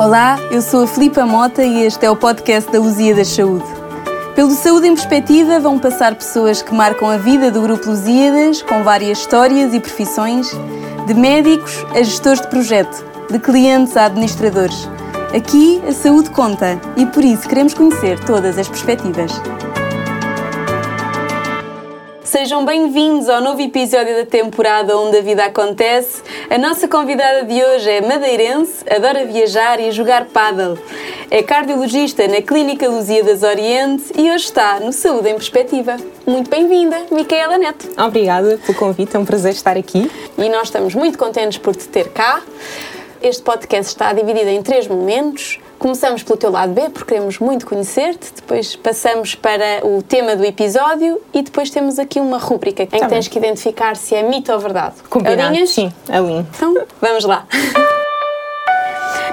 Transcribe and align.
Olá, 0.00 0.38
eu 0.52 0.62
sou 0.62 0.84
a 0.84 0.86
Filipa 0.86 1.26
Mota 1.26 1.64
e 1.64 1.84
este 1.84 2.06
é 2.06 2.10
o 2.10 2.14
podcast 2.14 2.70
da 2.70 2.78
Lusíadas 2.78 3.26
Saúde. 3.26 3.64
Pelo 4.36 4.52
Saúde 4.52 4.86
em 4.86 4.94
Perspectiva 4.94 5.58
vão 5.58 5.76
passar 5.76 6.14
pessoas 6.14 6.62
que 6.62 6.72
marcam 6.72 7.10
a 7.10 7.16
vida 7.16 7.50
do 7.50 7.60
Grupo 7.60 7.88
Lusíadas 7.88 8.62
com 8.62 8.84
várias 8.84 9.18
histórias 9.18 9.74
e 9.74 9.80
profissões, 9.80 10.52
de 11.04 11.14
médicos 11.14 11.84
a 11.90 12.00
gestores 12.00 12.40
de 12.40 12.46
projeto, 12.46 13.04
de 13.28 13.40
clientes 13.40 13.96
a 13.96 14.04
administradores. 14.04 14.88
Aqui 15.36 15.82
a 15.84 15.92
saúde 15.92 16.30
conta 16.30 16.80
e 16.96 17.04
por 17.04 17.24
isso 17.24 17.48
queremos 17.48 17.74
conhecer 17.74 18.24
todas 18.24 18.56
as 18.56 18.68
perspectivas. 18.68 19.32
Sejam 22.22 22.64
bem-vindos 22.64 23.28
ao 23.28 23.40
novo 23.40 23.60
episódio 23.62 24.14
da 24.14 24.26
temporada 24.26 24.96
onde 24.96 25.16
a 25.16 25.22
vida 25.22 25.46
acontece. 25.46 26.22
A 26.50 26.56
nossa 26.56 26.88
convidada 26.88 27.44
de 27.44 27.62
hoje 27.62 27.90
é 27.90 28.00
madeirense, 28.00 28.82
adora 28.88 29.26
viajar 29.26 29.78
e 29.80 29.92
jogar 29.92 30.24
paddle. 30.24 30.78
É 31.30 31.42
cardiologista 31.42 32.26
na 32.26 32.40
Clínica 32.40 32.88
Lusíadas 32.88 33.42
Oriente 33.42 34.12
e 34.16 34.30
hoje 34.30 34.46
está 34.46 34.80
no 34.80 34.90
Saúde 34.90 35.28
em 35.28 35.34
Perspectiva. 35.34 35.98
Muito 36.26 36.48
bem-vinda, 36.48 37.04
Micaela 37.10 37.58
Neto. 37.58 37.90
Obrigada 38.02 38.58
pelo 38.64 38.78
convite, 38.78 39.14
é 39.14 39.18
um 39.18 39.26
prazer 39.26 39.52
estar 39.52 39.76
aqui. 39.76 40.10
E 40.38 40.48
nós 40.48 40.68
estamos 40.68 40.94
muito 40.94 41.18
contentes 41.18 41.58
por 41.58 41.76
te 41.76 41.86
ter 41.86 42.08
cá. 42.12 42.40
Este 43.20 43.42
podcast 43.42 43.92
está 43.92 44.14
dividido 44.14 44.48
em 44.48 44.62
três 44.62 44.88
momentos. 44.88 45.60
Começamos 45.78 46.22
pelo 46.24 46.36
teu 46.36 46.50
lado 46.50 46.72
B, 46.72 46.90
porque 46.90 47.14
queremos 47.14 47.38
muito 47.38 47.66
conhecer-te, 47.66 48.32
depois 48.34 48.74
passamos 48.74 49.34
para 49.36 49.86
o 49.86 50.02
tema 50.02 50.34
do 50.34 50.44
episódio 50.44 51.20
e 51.32 51.40
depois 51.42 51.70
temos 51.70 51.98
aqui 51.98 52.18
uma 52.18 52.38
rúbrica 52.38 52.82
em 52.82 52.86
que 52.86 52.98
Tá 52.98 53.06
tens 53.06 53.26
bem. 53.26 53.32
que 53.32 53.38
identificar 53.38 53.96
se 53.96 54.14
é 54.14 54.22
mito 54.22 54.52
ou 54.52 54.58
verdade. 54.58 54.96
Combinado? 55.08 55.40
Alinhas? 55.42 55.70
Sim, 55.70 55.92
alinho. 56.08 56.46
Então, 56.54 56.74
vamos 57.00 57.24
lá. 57.24 57.46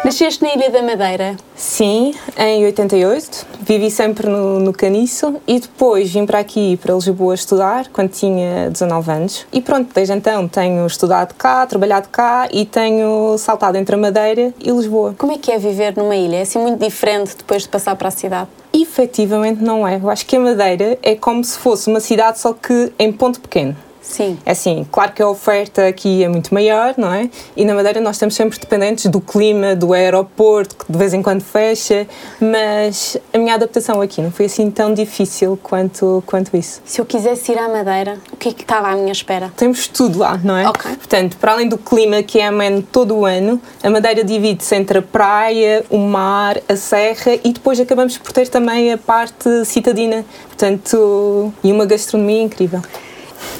Nasceste 0.05 0.43
na 0.43 0.53
Ilha 0.53 0.69
da 0.69 0.83
Madeira. 0.83 1.35
Sim, 1.55 2.13
em 2.37 2.63
88, 2.65 3.47
vivi 3.61 3.89
sempre 3.89 4.27
no, 4.29 4.59
no 4.59 4.71
Caniço 4.71 5.41
e 5.47 5.59
depois 5.59 6.13
vim 6.13 6.27
para 6.27 6.37
aqui, 6.37 6.77
para 6.77 6.93
Lisboa, 6.93 7.33
estudar 7.33 7.87
quando 7.87 8.11
tinha 8.11 8.69
19 8.69 9.11
anos. 9.11 9.47
E 9.51 9.59
pronto, 9.61 9.91
desde 9.95 10.13
então 10.13 10.47
tenho 10.47 10.85
estudado 10.85 11.33
cá, 11.33 11.65
trabalhado 11.65 12.09
cá 12.09 12.47
e 12.51 12.67
tenho 12.67 13.35
saltado 13.39 13.79
entre 13.79 13.95
a 13.95 13.97
Madeira 13.97 14.53
e 14.59 14.69
Lisboa. 14.69 15.15
Como 15.17 15.31
é 15.31 15.39
que 15.39 15.51
é 15.51 15.57
viver 15.57 15.97
numa 15.97 16.15
ilha? 16.15 16.35
É 16.35 16.41
assim 16.43 16.59
muito 16.59 16.85
diferente 16.85 17.35
depois 17.35 17.63
de 17.63 17.69
passar 17.69 17.95
para 17.95 18.09
a 18.09 18.11
cidade? 18.11 18.47
Efetivamente 18.71 19.63
não 19.63 19.87
é. 19.87 19.95
Eu 19.95 20.11
acho 20.11 20.23
que 20.27 20.35
a 20.35 20.39
Madeira 20.39 20.99
é 21.01 21.15
como 21.15 21.43
se 21.43 21.57
fosse 21.57 21.89
uma 21.89 21.99
cidade, 21.99 22.37
só 22.37 22.53
que 22.53 22.93
em 22.99 23.11
ponto 23.11 23.41
pequeno. 23.41 23.75
Sim. 24.05 24.37
É 24.45 24.51
assim, 24.51 24.85
claro 24.91 25.11
que 25.11 25.21
a 25.21 25.27
oferta 25.27 25.87
aqui 25.87 26.23
é 26.23 26.29
muito 26.29 26.53
maior, 26.53 26.93
não 26.95 27.11
é? 27.11 27.29
E 27.57 27.65
na 27.65 27.73
Madeira 27.73 27.99
nós 27.99 28.15
estamos 28.15 28.35
sempre 28.35 28.57
dependentes 28.59 29.07
do 29.07 29.19
clima, 29.19 29.75
do 29.75 29.93
aeroporto, 29.93 30.75
que 30.75 30.91
de 30.91 30.97
vez 30.97 31.13
em 31.13 31.21
quando 31.21 31.41
fecha, 31.41 32.07
mas 32.39 33.17
a 33.33 33.37
minha 33.37 33.55
adaptação 33.55 33.99
aqui 34.01 34.21
não 34.21 34.31
foi 34.31 34.45
assim 34.45 34.69
tão 34.69 34.93
difícil 34.93 35.59
quanto, 35.61 36.23
quanto 36.25 36.55
isso. 36.55 36.81
Se 36.85 37.01
eu 37.01 37.05
quisesse 37.05 37.51
ir 37.51 37.57
à 37.57 37.67
Madeira, 37.67 38.19
o 38.31 38.37
que 38.37 38.49
é 38.49 38.53
que 38.53 38.61
estava 38.61 38.89
à 38.89 38.95
minha 38.95 39.11
espera? 39.11 39.51
Temos 39.57 39.87
tudo 39.87 40.19
lá, 40.19 40.39
não 40.41 40.55
é? 40.55 40.69
Ok. 40.69 40.95
Portanto, 40.95 41.37
para 41.37 41.53
além 41.53 41.67
do 41.67 41.77
clima 41.77 42.21
que 42.21 42.39
é 42.39 42.45
ameno 42.45 42.83
todo 42.83 43.15
o 43.15 43.25
ano, 43.25 43.59
a 43.83 43.89
Madeira 43.89 44.23
divide-se 44.23 44.75
entre 44.75 44.99
a 44.99 45.01
praia, 45.01 45.83
o 45.89 45.97
mar, 45.97 46.59
a 46.69 46.75
serra 46.75 47.33
e 47.43 47.51
depois 47.51 47.79
acabamos 47.79 48.17
por 48.17 48.31
ter 48.31 48.47
também 48.47 48.93
a 48.93 48.97
parte 48.97 49.65
citadina. 49.65 50.23
Portanto, 50.47 51.51
e 51.63 51.71
uma 51.71 51.85
gastronomia 51.85 52.43
incrível. 52.43 52.81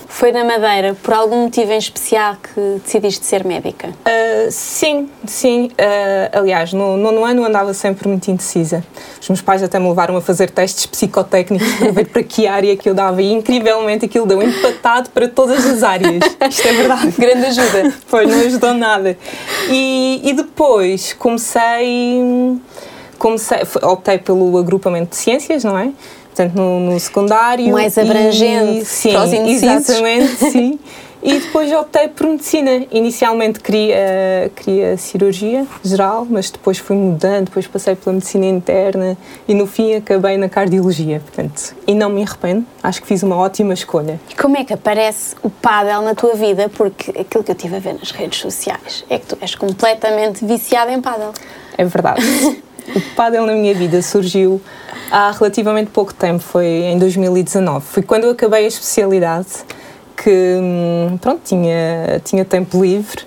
Foi 0.08 0.32
na 0.32 0.44
Madeira 0.44 0.96
por 1.02 1.14
algum 1.14 1.44
motivo 1.44 1.72
em 1.72 1.78
especial 1.78 2.36
que 2.36 2.80
decidiste 2.84 3.26
ser 3.26 3.44
médica? 3.44 3.90
Uh, 3.90 4.52
sim, 4.52 5.10
sim. 5.26 5.72
Uh, 5.72 6.40
aliás, 6.40 6.74
no 6.74 6.98
nono 6.98 7.26
ano 7.26 7.44
andava 7.44 7.74
sempre 7.74 8.08
muito 8.08 8.30
indecisa. 8.30 8.84
Os 9.22 9.30
meus 9.30 9.42
pais 9.42 9.64
até 9.64 9.80
me 9.80 9.88
levaram 9.88 10.16
a 10.16 10.22
fazer 10.22 10.50
testes 10.50 10.86
psicotécnicos 10.86 11.72
para 11.74 11.92
ver 11.92 12.06
para 12.08 12.24
que 12.24 12.48
área 12.48 12.76
que 12.78 12.90
eu 12.90 12.94
dava 12.94 13.22
e 13.22 13.32
incrivelmente 13.32 14.06
aquilo 14.06 14.26
deu 14.26 14.42
empatado 14.42 15.10
para 15.10 15.28
todas 15.28 15.66
as 15.66 15.84
áreas. 15.84 16.24
Isto 16.50 16.68
é 16.68 16.74
verdade. 16.74 17.14
Grande 17.18 17.46
ajuda. 17.48 17.94
Pois, 18.10 18.30
não 18.30 18.40
ajudou 18.40 18.74
nada. 18.74 19.18
E, 19.70 20.22
e 20.24 20.34
depois 20.34 21.14
comecei, 21.14 22.60
comecei, 23.18 23.60
optei 23.82 24.18
pelo 24.18 24.58
agrupamento 24.58 25.12
de 25.12 25.18
ciências, 25.18 25.64
não 25.64 25.78
é? 25.78 25.92
Portanto, 26.36 26.54
no, 26.56 26.80
no 26.82 27.00
secundário. 27.00 27.72
Mais 27.72 27.98
abrangente 27.98 28.82
e, 28.82 28.86
sim, 28.86 29.14
para 29.14 29.24
os 29.24 29.32
indecisos. 29.34 29.90
Exatamente, 29.90 30.36
sim. 30.52 30.80
E 31.24 31.40
depois 31.40 31.72
optei 31.72 32.10
por 32.10 32.28
medicina. 32.28 32.86
Inicialmente 32.92 33.60
queria, 33.60 34.52
queria 34.56 34.96
cirurgia 34.98 35.66
geral, 35.84 36.28
mas 36.30 36.52
depois 36.52 36.78
fui 36.78 36.96
mudando, 36.96 37.46
depois 37.46 37.66
passei 37.66 37.96
pela 37.96 38.14
medicina 38.14 38.46
interna 38.46 39.18
e 39.48 39.56
no 39.56 39.66
fim 39.66 39.96
acabei 39.96 40.38
na 40.38 40.48
cardiologia. 40.48 41.20
Portanto, 41.22 41.76
e 41.88 41.96
não 41.96 42.10
me 42.10 42.22
arrependo, 42.22 42.66
acho 42.84 43.02
que 43.02 43.08
fiz 43.08 43.24
uma 43.24 43.38
ótima 43.38 43.74
escolha. 43.74 44.20
E 44.30 44.36
como 44.36 44.58
é 44.58 44.64
que 44.64 44.74
aparece 44.74 45.36
o 45.42 45.50
pádel 45.50 46.02
na 46.02 46.14
tua 46.14 46.36
vida? 46.36 46.70
Porque 46.70 47.10
aquilo 47.12 47.44
que 47.44 47.52
eu 47.52 47.56
estive 47.56 47.78
a 47.78 47.80
ver 47.80 47.94
nas 47.94 48.12
redes 48.12 48.40
sociais 48.40 49.04
é 49.10 49.18
que 49.18 49.26
tu 49.26 49.38
és 49.42 49.56
completamente 49.56 50.46
viciada 50.46 50.92
em 50.92 51.02
pádel. 51.02 51.32
É 51.76 51.86
verdade. 51.86 52.22
o 52.94 53.02
pádel 53.16 53.46
na 53.46 53.54
minha 53.54 53.74
vida 53.74 54.02
surgiu 54.02 54.62
há 55.12 55.32
relativamente 55.32 55.92
pouco 55.92 56.14
tempo, 56.14 56.40
foi 56.40 56.66
em 56.66 57.00
2019. 57.00 57.86
Foi 57.86 58.04
quando 58.04 58.26
eu 58.26 58.32
acabei 58.32 58.66
a 58.66 58.68
especialidade 58.68 59.48
que, 60.16 60.58
hum, 60.60 61.18
pronto, 61.22 61.42
tinha, 61.44 62.22
tinha 62.24 62.44
tempo 62.44 62.84
livre 62.84 63.24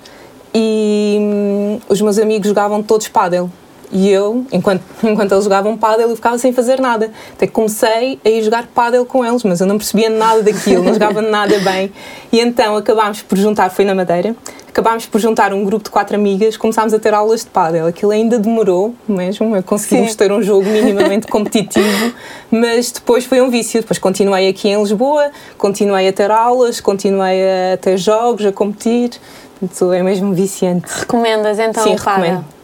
e 0.53 1.17
hum, 1.19 1.79
os 1.87 2.01
meus 2.01 2.17
amigos 2.17 2.47
jogavam 2.47 2.81
todos 2.81 3.07
pádel. 3.07 3.49
E 3.91 4.09
eu, 4.09 4.45
enquanto, 4.51 4.83
enquanto 5.03 5.31
eles 5.31 5.43
jogavam 5.43 5.75
pádel, 5.77 6.09
eu 6.09 6.15
ficava 6.15 6.37
sem 6.37 6.53
fazer 6.53 6.79
nada. 6.79 7.11
Até 7.33 7.47
que 7.47 7.53
comecei 7.53 8.19
a 8.23 8.29
ir 8.29 8.43
jogar 8.43 8.67
pádel 8.67 9.05
com 9.05 9.25
eles, 9.25 9.43
mas 9.43 9.59
eu 9.59 9.67
não 9.67 9.77
percebia 9.77 10.09
nada 10.09 10.43
daquilo, 10.43 10.83
não 10.83 10.93
jogava 10.93 11.21
nada 11.23 11.57
bem. 11.59 11.91
E 12.31 12.39
então 12.39 12.75
acabámos 12.75 13.21
por 13.21 13.37
juntar, 13.37 13.69
foi 13.71 13.85
na 13.85 13.95
Madeira, 13.95 14.35
acabámos 14.67 15.07
por 15.07 15.19
juntar 15.19 15.53
um 15.53 15.63
grupo 15.65 15.85
de 15.85 15.89
quatro 15.89 16.15
amigas, 16.15 16.55
começámos 16.55 16.93
a 16.93 16.99
ter 16.99 17.13
aulas 17.13 17.41
de 17.41 17.47
pádel. 17.47 17.87
Aquilo 17.87 18.11
ainda 18.11 18.37
demorou 18.37 18.93
mesmo, 19.07 19.55
a 19.55 19.63
conseguirmos 19.63 20.11
Sim. 20.11 20.17
ter 20.17 20.31
um 20.31 20.41
jogo 20.41 20.69
minimamente 20.69 21.25
competitivo, 21.27 22.13
mas 22.51 22.91
depois 22.91 23.25
foi 23.25 23.41
um 23.41 23.49
vício. 23.49 23.81
Depois 23.81 23.97
continuei 23.97 24.47
aqui 24.47 24.69
em 24.69 24.79
Lisboa, 24.79 25.31
continuei 25.57 26.07
a 26.07 26.13
ter 26.13 26.29
aulas, 26.29 26.79
continuei 26.79 27.41
a 27.73 27.77
ter 27.77 27.97
jogos, 27.97 28.45
a 28.45 28.51
competir. 28.51 29.11
Portanto, 29.59 29.91
é 29.91 30.01
mesmo 30.03 30.33
viciante. 30.33 30.87
Recomendas 30.99 31.59
então 31.59 31.83
Sim, 31.83 31.95
o 31.95 32.01
pádel? 32.01 32.23
recomendo. 32.23 32.58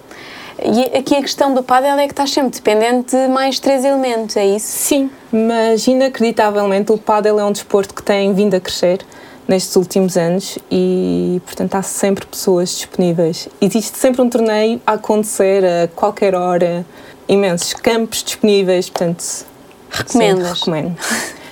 E 0.63 0.97
aqui 0.97 1.15
a 1.15 1.21
questão 1.21 1.53
do 1.53 1.61
pádel 1.61 1.97
é 1.97 2.07
que 2.07 2.13
estás 2.13 2.31
sempre 2.31 2.51
dependente 2.51 3.15
de 3.15 3.27
mais 3.27 3.59
três 3.59 3.83
elementos, 3.83 4.37
é 4.37 4.45
isso? 4.45 4.67
Sim, 4.67 5.09
mas 5.31 5.85
inacreditavelmente 5.85 6.91
o 6.91 6.97
pádel 6.97 7.39
é 7.39 7.43
um 7.43 7.51
desporto 7.51 7.93
que 7.93 8.01
tem 8.01 8.33
vindo 8.33 8.55
a 8.55 8.59
crescer 8.59 9.05
nestes 9.47 9.75
últimos 9.75 10.17
anos 10.17 10.57
e, 10.71 11.41
portanto, 11.45 11.75
há 11.75 11.81
sempre 11.81 12.25
pessoas 12.25 12.69
disponíveis. 12.69 13.49
Existe 13.59 13.97
sempre 13.97 14.21
um 14.21 14.29
torneio 14.29 14.81
a 14.87 14.93
acontecer 14.93 15.63
a 15.65 15.87
qualquer 15.89 16.33
hora, 16.33 16.85
imensos 17.27 17.73
campos 17.73 18.23
disponíveis, 18.23 18.89
portanto, 18.89 19.45
Recomendas? 19.89 20.47
Sim, 20.47 20.53
recomendo. 20.53 20.97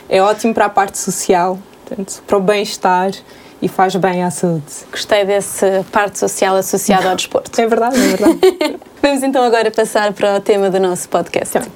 É 0.09 0.21
ótimo 0.21 0.53
para 0.53 0.65
a 0.65 0.69
parte 0.69 0.97
social, 0.97 1.57
portanto, 1.85 2.21
para 2.27 2.37
o 2.37 2.41
bem-estar 2.41 3.11
e 3.63 3.69
faz 3.69 3.95
bem 3.95 4.21
à 4.23 4.29
saúde. 4.29 4.65
Gostei 4.91 5.23
dessa 5.23 5.85
parte 5.89 6.19
social 6.19 6.57
associada 6.57 7.09
ao 7.09 7.15
desporto. 7.15 7.59
É 7.59 7.65
verdade, 7.65 7.95
é 7.95 8.07
verdade. 8.17 8.39
Vamos 9.01 9.23
então 9.23 9.41
agora 9.41 9.71
passar 9.71 10.11
para 10.11 10.35
o 10.35 10.39
tema 10.41 10.69
do 10.69 10.79
nosso 10.81 11.07
podcast. 11.07 11.57
Então. 11.57 11.71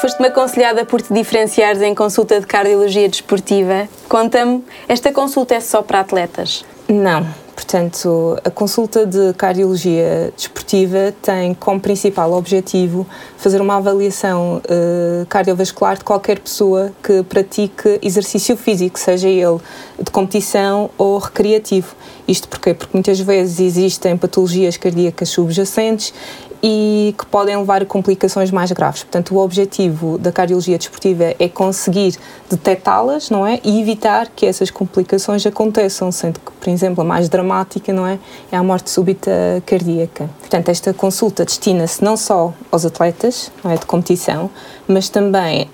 Foste-me 0.00 0.26
aconselhada 0.28 0.84
por 0.84 1.00
te 1.00 1.14
diferenciares 1.14 1.80
em 1.80 1.94
consulta 1.94 2.40
de 2.40 2.46
cardiologia 2.46 3.08
desportiva. 3.08 3.88
Conta-me, 4.08 4.64
esta 4.88 5.12
consulta 5.12 5.54
é 5.54 5.60
só 5.60 5.82
para 5.82 6.00
atletas? 6.00 6.64
Não. 6.88 7.45
Portanto, 7.66 8.38
a 8.44 8.50
consulta 8.50 9.04
de 9.04 9.34
cardiologia 9.34 10.32
desportiva 10.36 11.12
tem 11.20 11.52
como 11.52 11.80
principal 11.80 12.32
objetivo 12.32 13.04
fazer 13.36 13.60
uma 13.60 13.74
avaliação 13.78 14.62
eh, 14.68 15.26
cardiovascular 15.28 15.98
de 15.98 16.04
qualquer 16.04 16.38
pessoa 16.38 16.92
que 17.02 17.24
pratique 17.24 17.98
exercício 18.00 18.56
físico, 18.56 18.96
seja 19.00 19.28
ele 19.28 19.58
de 20.00 20.08
competição 20.12 20.90
ou 20.96 21.18
recreativo. 21.18 21.96
Isto 22.28 22.46
porquê? 22.46 22.72
Porque 22.72 22.96
muitas 22.96 23.18
vezes 23.18 23.58
existem 23.58 24.16
patologias 24.16 24.76
cardíacas 24.76 25.28
subjacentes 25.30 26.14
e 26.62 27.14
que 27.16 27.26
podem 27.26 27.56
levar 27.56 27.82
a 27.82 27.86
complicações 27.86 28.50
mais 28.50 28.72
graves. 28.72 29.02
Portanto, 29.02 29.34
o 29.34 29.38
objetivo 29.38 30.18
da 30.18 30.32
cardiologia 30.32 30.78
desportiva 30.78 31.34
é 31.38 31.48
conseguir 31.48 32.16
detectá-las, 32.50 33.30
não 33.30 33.46
é? 33.46 33.60
E 33.64 33.80
evitar 33.80 34.28
que 34.34 34.46
essas 34.46 34.70
complicações 34.70 35.44
aconteçam, 35.46 36.10
sendo 36.10 36.40
que, 36.40 36.52
por 36.52 36.68
exemplo, 36.68 37.02
a 37.02 37.04
mais 37.04 37.28
dramática, 37.28 37.92
não 37.92 38.06
é? 38.06 38.18
É 38.50 38.56
a 38.56 38.62
morte 38.62 38.90
súbita 38.90 39.30
cardíaca. 39.64 40.28
Portanto, 40.40 40.68
esta 40.68 40.92
consulta 40.92 41.44
destina-se 41.44 42.02
não 42.02 42.16
só 42.16 42.52
aos 42.70 42.84
atletas, 42.84 43.50
não 43.62 43.70
é? 43.70 43.76
De 43.76 43.86
competição, 43.86 44.50
mas 44.88 45.08
também 45.08 45.68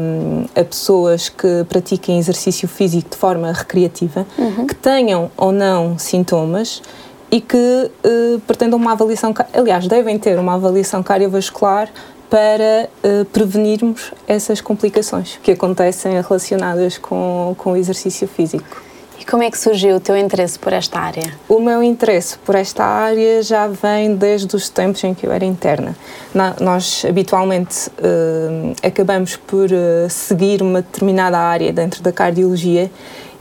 hum, 0.00 0.44
a 0.54 0.64
pessoas 0.64 1.28
que 1.28 1.64
pratiquem 1.68 2.18
exercício 2.18 2.68
físico 2.68 3.10
de 3.10 3.16
forma 3.16 3.52
recreativa, 3.52 4.26
que 4.66 4.74
tenham 4.74 5.30
ou 5.36 5.52
não 5.52 5.98
sintomas 5.98 6.82
e 7.32 7.40
que 7.40 7.56
uh, 7.56 8.40
pretendam 8.46 8.78
uma 8.78 8.92
avaliação, 8.92 9.34
aliás, 9.54 9.88
devem 9.88 10.18
ter 10.18 10.38
uma 10.38 10.54
avaliação 10.54 11.02
cardiovascular 11.02 11.88
para 12.28 12.90
uh, 13.02 13.24
prevenirmos 13.26 14.12
essas 14.28 14.60
complicações 14.60 15.40
que 15.42 15.50
acontecem 15.50 16.12
relacionadas 16.20 16.98
com, 16.98 17.54
com 17.56 17.72
o 17.72 17.76
exercício 17.76 18.28
físico. 18.28 18.82
E 19.18 19.24
como 19.24 19.42
é 19.44 19.50
que 19.50 19.56
surgiu 19.56 19.96
o 19.96 20.00
teu 20.00 20.16
interesse 20.16 20.58
por 20.58 20.72
esta 20.72 20.98
área? 20.98 21.32
O 21.48 21.60
meu 21.60 21.80
interesse 21.80 22.36
por 22.38 22.56
esta 22.56 22.84
área 22.84 23.40
já 23.40 23.68
vem 23.68 24.16
desde 24.16 24.56
os 24.56 24.68
tempos 24.68 25.04
em 25.04 25.14
que 25.14 25.24
eu 25.26 25.32
era 25.32 25.44
interna. 25.44 25.94
Na, 26.34 26.56
nós 26.60 27.04
habitualmente 27.08 27.88
uh, 27.88 28.74
acabamos 28.82 29.36
por 29.36 29.70
uh, 29.70 30.10
seguir 30.10 30.60
uma 30.60 30.82
determinada 30.82 31.38
área 31.38 31.72
dentro 31.72 32.02
da 32.02 32.10
cardiologia 32.10 32.90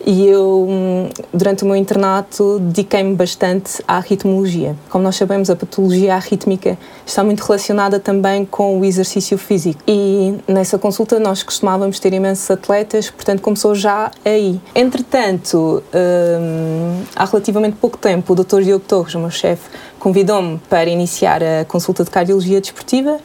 e 0.06 0.28
eu, 0.28 0.66
hum, 0.70 1.10
durante 1.34 1.64
o 1.64 1.68
meu 1.68 1.76
internato, 1.76 2.60
dediquei-me 2.60 3.16
bastante 3.16 3.82
à 3.88 4.00
ritmologia. 4.00 4.76
Como 4.90 5.04
nós 5.04 5.16
sabemos, 5.16 5.50
a 5.50 5.56
patologia 5.56 6.16
arrítmica 6.16 6.78
está 7.06 7.24
muito 7.24 7.42
relacionada 7.42 8.00
também 8.00 8.46
com 8.46 8.80
o 8.80 8.86
exercício 8.86 9.38
físico. 9.38 9.82
E 9.88 10.36
nessa 10.48 10.78
consulta 10.78 11.20
nós 11.20 11.44
costumávamos 11.44 12.00
ter 12.00 12.14
imensos 12.14 12.50
atletas, 12.50 13.10
portanto 13.10 13.42
começou 13.42 13.76
já 13.76 14.12
aí. 14.24 14.60
Entretanto, 14.74 15.84
hum, 15.94 17.04
há 17.16 17.26
relativamente 17.26 17.76
pouco 17.78 17.98
tempo, 17.98 18.34
o 18.34 18.36
Dr. 18.36 18.62
Diogo 18.62 18.86
Torres, 18.88 19.16
o 19.16 19.20
meu 19.20 19.32
chefe, 19.32 19.70
convidou-me 20.00 20.60
para 20.70 20.90
iniciar 20.90 21.42
a 21.44 21.66
consulta 21.66 22.04
de 22.04 22.10
cardiologia 22.10 22.60
desportiva 22.60 23.20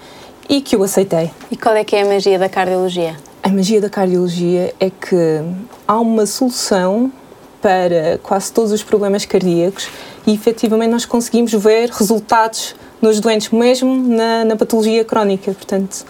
e 0.48 0.60
que 0.60 0.76
eu 0.76 0.82
aceitei. 0.82 1.30
E 1.50 1.56
qual 1.56 1.74
é 1.74 1.84
que 1.84 1.96
é 1.96 2.02
a 2.02 2.06
magia 2.06 2.38
da 2.38 2.48
cardiologia? 2.48 3.16
A 3.46 3.48
magia 3.48 3.80
da 3.80 3.88
cardiologia 3.88 4.74
é 4.80 4.90
que 4.90 5.16
há 5.86 6.00
uma 6.00 6.26
solução 6.26 7.12
para 7.62 8.18
quase 8.20 8.52
todos 8.52 8.72
os 8.72 8.82
problemas 8.82 9.24
cardíacos 9.24 9.88
e 10.26 10.34
efetivamente 10.34 10.90
nós 10.90 11.04
conseguimos 11.04 11.52
ver 11.52 11.88
resultados 11.90 12.74
nos 13.00 13.20
doentes, 13.20 13.50
mesmo 13.50 13.94
na, 14.16 14.44
na 14.44 14.56
patologia 14.56 15.04
crónica. 15.04 15.52
Portanto, 15.52 16.04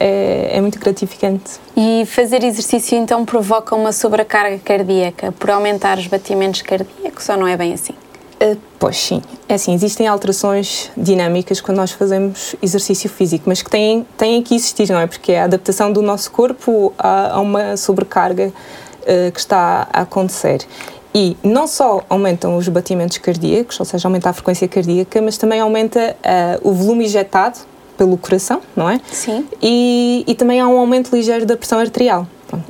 é, 0.00 0.52
é, 0.56 0.60
muito 0.62 0.78
gratificante. 0.78 1.60
E 1.76 2.06
fazer 2.06 2.42
exercício 2.42 2.96
então 2.96 3.22
provoca 3.22 3.76
uma 3.76 3.92
sobrecarga 3.92 4.58
cardíaca 4.58 5.30
por 5.32 5.50
aumentar 5.50 5.98
os 5.98 6.06
batimentos 6.06 6.62
cardíacos 6.62 7.28
ou 7.28 7.36
não 7.36 7.46
é 7.46 7.54
bem 7.54 7.74
assim? 7.74 7.92
Uh, 8.40 8.56
pois 8.78 8.96
sim, 8.96 9.20
é 9.48 9.54
assim, 9.54 9.74
existem 9.74 10.06
alterações 10.06 10.90
dinâmicas 10.96 11.60
quando 11.60 11.78
nós 11.78 11.90
fazemos 11.90 12.54
exercício 12.62 13.10
físico, 13.10 13.44
mas 13.48 13.62
que 13.62 13.70
têm, 13.70 14.06
têm 14.16 14.40
que 14.42 14.54
existir, 14.54 14.88
não 14.90 15.00
é? 15.00 15.08
Porque 15.08 15.32
é 15.32 15.40
a 15.40 15.44
adaptação 15.44 15.92
do 15.92 16.00
nosso 16.00 16.30
corpo 16.30 16.92
a, 16.96 17.34
a 17.34 17.40
uma 17.40 17.76
sobrecarga 17.76 18.48
uh, 18.48 19.32
que 19.32 19.40
está 19.40 19.88
a 19.92 20.02
acontecer. 20.02 20.64
E 21.12 21.36
não 21.42 21.66
só 21.66 22.04
aumentam 22.08 22.56
os 22.56 22.68
batimentos 22.68 23.18
cardíacos, 23.18 23.80
ou 23.80 23.86
seja, 23.86 24.06
aumenta 24.06 24.30
a 24.30 24.32
frequência 24.32 24.68
cardíaca, 24.68 25.20
mas 25.20 25.36
também 25.36 25.58
aumenta 25.58 26.16
uh, 26.62 26.68
o 26.68 26.72
volume 26.72 27.06
injetado 27.06 27.58
pelo 27.96 28.16
coração, 28.16 28.62
não 28.76 28.88
é? 28.88 29.00
Sim. 29.10 29.44
E, 29.60 30.22
e 30.28 30.34
também 30.36 30.60
há 30.60 30.68
um 30.68 30.78
aumento 30.78 31.14
ligeiro 31.14 31.44
da 31.44 31.56
pressão 31.56 31.80
arterial. 31.80 32.24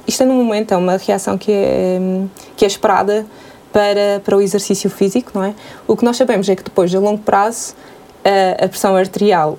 Isto 0.07 0.23
é 0.23 0.27
no 0.27 0.35
momento, 0.35 0.73
é 0.73 0.77
uma 0.77 0.97
reação 0.97 1.37
que 1.37 1.53
é, 1.53 2.01
que 2.57 2.65
é 2.65 2.69
esperada 2.69 3.27
para, 3.73 4.21
para 4.25 4.37
o 4.37 4.41
exercício 4.41 4.89
físico, 4.91 5.33
não 5.35 5.45
é? 5.45 5.55
O 5.87 5.97
que 5.97 6.05
nós 6.05 6.17
sabemos 6.17 6.49
é 6.49 6.57
que 6.57 6.63
depois, 6.63 6.95
a 6.95 6.99
longo 6.99 7.23
prazo, 7.23 7.75
a, 8.25 8.65
a 8.65 8.69
pressão 8.69 8.97
arterial 8.97 9.59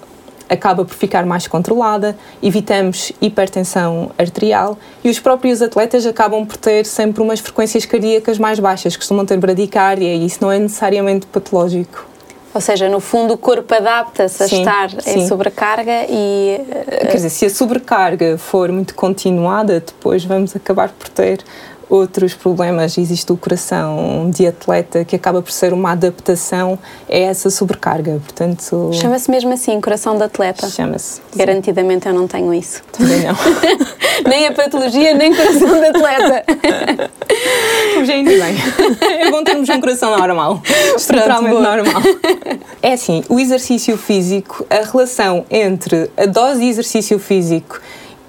acaba 0.50 0.84
por 0.84 0.96
ficar 0.96 1.26
mais 1.26 1.48
controlada, 1.48 2.18
evitamos 2.42 3.12
hipertensão 3.22 4.12
arterial 4.18 4.78
e 5.04 5.10
os 5.10 5.20
próprios 5.20 5.62
atletas 5.62 6.06
acabam 6.06 6.46
por 6.46 6.58
ter 6.58 6.86
sempre 6.86 7.22
umas 7.22 7.40
frequências 7.40 7.86
cardíacas 7.86 8.40
mais 8.40 8.60
baixas, 8.60 8.98
costumam 8.98 9.26
ter 9.26 9.38
bradicardia 9.38 10.16
e 10.16 10.26
isso 10.26 10.40
não 10.42 10.52
é 10.52 10.58
necessariamente 10.58 11.28
patológico. 11.28 12.10
Ou 12.52 12.60
seja, 12.60 12.90
no 12.90 13.00
fundo 13.00 13.36
o 13.36 13.38
corpo 13.38 13.72
adapta-se 13.76 14.42
a 14.42 14.48
sim, 14.48 14.60
estar 14.62 14.90
sim. 15.02 15.20
em 15.20 15.28
sobrecarga 15.28 16.06
e... 16.10 16.60
Quer 16.88 17.14
dizer, 17.14 17.30
se 17.30 17.46
a 17.46 17.50
sobrecarga 17.50 18.40
for 18.40 18.72
muito 18.72 18.96
continuada, 18.96 19.80
depois 19.80 20.26
vamos 20.26 20.56
acabar 20.56 20.90
por 20.90 21.10
ter 21.10 21.44
outros 21.90 22.34
problemas. 22.34 22.98
Existe 22.98 23.32
o 23.32 23.38
coração 23.38 24.30
de 24.30 24.46
atleta 24.46 25.04
que 25.04 25.16
acaba 25.16 25.42
por 25.42 25.52
ser 25.52 25.74
uma 25.74 25.92
adaptação 25.92 26.78
a 27.10 27.18
essa 27.18 27.50
sobrecarga. 27.50 28.22
Portanto, 28.24 28.92
Chama-se 28.94 29.30
mesmo 29.32 29.52
assim, 29.52 29.82
coração 29.82 30.16
de 30.16 30.24
atleta? 30.24 30.70
Chama-se. 30.70 31.22
Garantidamente 31.36 32.08
eu 32.08 32.14
não 32.14 32.28
tenho 32.28 32.54
isso. 32.54 32.82
Também 32.92 33.22
não. 33.24 33.36
nem 34.30 34.48
a 34.48 34.54
patologia, 34.54 35.14
nem 35.16 35.34
coração 35.36 35.80
de 35.80 35.86
atleta. 35.86 36.44
Já 38.06 38.14
ainda 38.14 38.32
bem. 38.32 38.56
É 39.20 39.32
bom 39.32 39.44
termos 39.44 39.68
um 39.68 39.80
coração 39.80 40.18
normal. 40.18 40.62
Estruturalmente 40.96 41.60
normal. 41.60 42.02
É 42.82 42.94
assim, 42.94 43.24
o 43.28 43.40
exercício 43.40 43.98
físico, 43.98 44.66
a 44.70 44.86
relação 44.90 45.46
entre 45.50 46.10
a 46.16 46.26
dose 46.26 46.60
de 46.60 46.68
exercício 46.68 47.18
físico 47.20 47.80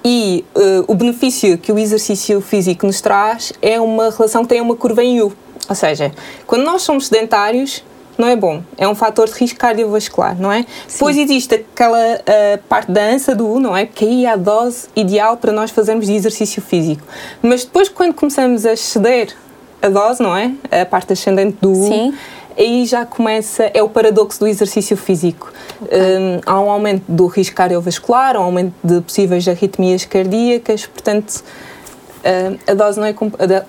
e 0.05 0.45
uh, 0.55 0.85
o 0.89 0.95
benefício 0.95 1.59
que 1.59 1.71
o 1.71 1.79
exercício 1.79 2.41
físico 2.41 2.87
nos 2.87 3.01
traz 3.01 3.53
é 3.61 3.81
uma 3.81 4.11
relação 4.11 4.43
que 4.43 4.49
tem 4.49 4.61
uma 4.61 4.77
curva 4.77 5.03
em 5.03 5.21
U. 5.21 5.33
Ou 5.69 5.75
seja, 5.75 6.13
quando 6.47 6.65
nós 6.65 6.83
somos 6.83 7.07
sedentários, 7.07 7.85
não 8.17 8.29
é 8.29 8.37
bom. 8.37 8.63
É 8.77 8.87
um 8.89 8.95
fator 8.95 9.29
de 9.29 9.35
risco 9.35 9.59
cardiovascular, 9.59 10.39
não 10.39 10.53
é? 10.53 10.63
Sim. 10.87 10.95
Depois 10.95 11.17
existe 11.17 11.55
aquela 11.55 11.99
uh, 11.99 12.59
parte 12.69 12.91
da 12.91 13.03
ANSA 13.03 13.35
do 13.35 13.47
U, 13.47 13.61
não 13.61 13.77
é? 13.77 13.87
Que 13.87 14.05
aí 14.05 14.27
é 14.27 14.31
a 14.31 14.37
dose 14.37 14.89
ideal 14.97 15.37
para 15.37 15.53
nós 15.53 15.71
fazermos 15.71 16.07
de 16.07 16.15
exercício 16.15 16.61
físico. 16.61 17.03
Mas 17.43 17.65
depois, 17.65 17.89
quando 17.89 18.15
começamos 18.15 18.67
a 18.67 18.73
exceder 18.73 19.35
a 19.81 19.89
dose, 19.89 20.23
não 20.23 20.37
é? 20.37 20.53
A 20.71 20.85
parte 20.85 21.13
ascendente 21.13 21.57
do 21.61 21.73
U. 21.73 21.89
Sim 21.89 22.15
aí 22.57 22.87
já 22.87 23.05
começa, 23.07 23.71
é 23.75 23.83
o 23.83 23.89
paradoxo 23.89 24.41
do 24.41 24.47
exercício 24.47 24.97
físico. 24.97 25.53
Okay. 25.83 25.99
Um, 25.99 26.41
há 26.45 26.61
um 26.61 26.71
aumento 26.71 27.05
do 27.09 27.27
risco 27.27 27.57
cardiovascular, 27.57 28.37
um 28.37 28.43
aumento 28.43 28.75
de 28.83 29.01
possíveis 29.01 29.47
arritmias 29.49 30.05
cardíacas, 30.05 30.87
portanto, 30.87 31.37
uh, 31.39 32.59
a, 32.71 32.75
dose 32.75 32.99
não 32.99 33.07
é, 33.07 33.15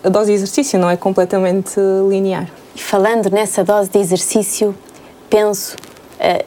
a 0.03 0.09
dose 0.09 0.27
de 0.27 0.33
exercício 0.33 0.79
não 0.79 0.89
é 0.89 0.97
completamente 0.97 1.79
linear. 2.09 2.47
E 2.75 2.81
falando 2.81 3.29
nessa 3.29 3.63
dose 3.63 3.89
de 3.89 3.99
exercício, 3.99 4.75
penso, 5.29 5.75
uh, 6.19 6.45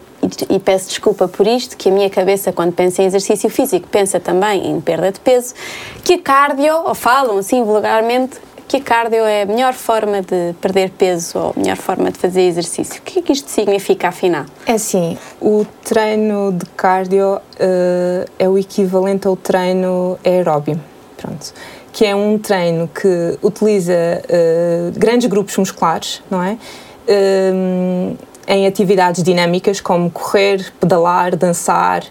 e, 0.51 0.57
e 0.57 0.59
peço 0.59 0.89
desculpa 0.89 1.29
por 1.29 1.47
isto, 1.47 1.77
que 1.77 1.89
a 1.89 1.93
minha 1.93 2.09
cabeça, 2.09 2.53
quando 2.53 2.73
pensa 2.73 3.03
em 3.03 3.07
exercício 3.07 3.51
físico, 3.51 3.87
pensa 3.89 4.19
também 4.19 4.71
em 4.71 4.81
perda 4.81 5.13
de 5.13 5.21
peso, 5.21 5.55
que 6.03 6.15
a 6.15 6.19
cardio, 6.19 6.75
ou 6.85 6.95
falam 6.95 7.39
assim 7.39 7.63
vulgarmente, 7.63 8.39
que 8.75 8.81
cardio 8.81 9.25
é 9.25 9.43
a 9.43 9.47
melhor 9.47 9.73
forma 9.73 10.21
de 10.21 10.53
perder 10.61 10.91
peso 10.91 11.39
ou 11.39 11.55
a 11.57 11.61
melhor 11.61 11.77
forma 11.77 12.11
de 12.11 12.19
fazer 12.19 12.41
exercício. 12.41 13.01
O 13.01 13.03
que 13.05 13.21
é 13.21 13.23
que 13.23 13.33
isto 13.33 13.49
significa, 13.49 14.09
afinal? 14.09 14.47
É 14.67 14.73
assim, 14.73 15.17
o 15.41 15.65
treino 15.85 16.53
de 16.53 16.67
cardio 16.71 17.37
uh, 17.37 18.31
é 18.37 18.49
o 18.49 18.59
equivalente 18.59 19.29
ao 19.29 19.37
treino 19.37 20.19
aeróbio, 20.25 20.81
pronto, 21.17 21.55
que 21.93 22.05
é 22.05 22.17
um 22.17 22.37
treino 22.37 22.89
que 22.89 23.39
utiliza 23.41 23.95
uh, 23.95 24.99
grandes 24.99 25.29
grupos 25.29 25.57
musculares, 25.57 26.21
não 26.29 26.43
é? 26.43 26.59
Uh, 27.07 28.19
em 28.49 28.67
atividades 28.67 29.23
dinâmicas 29.23 29.81
como 29.81 30.11
correr, 30.11 30.73
pedalar, 30.81 31.37
dançar, 31.37 32.03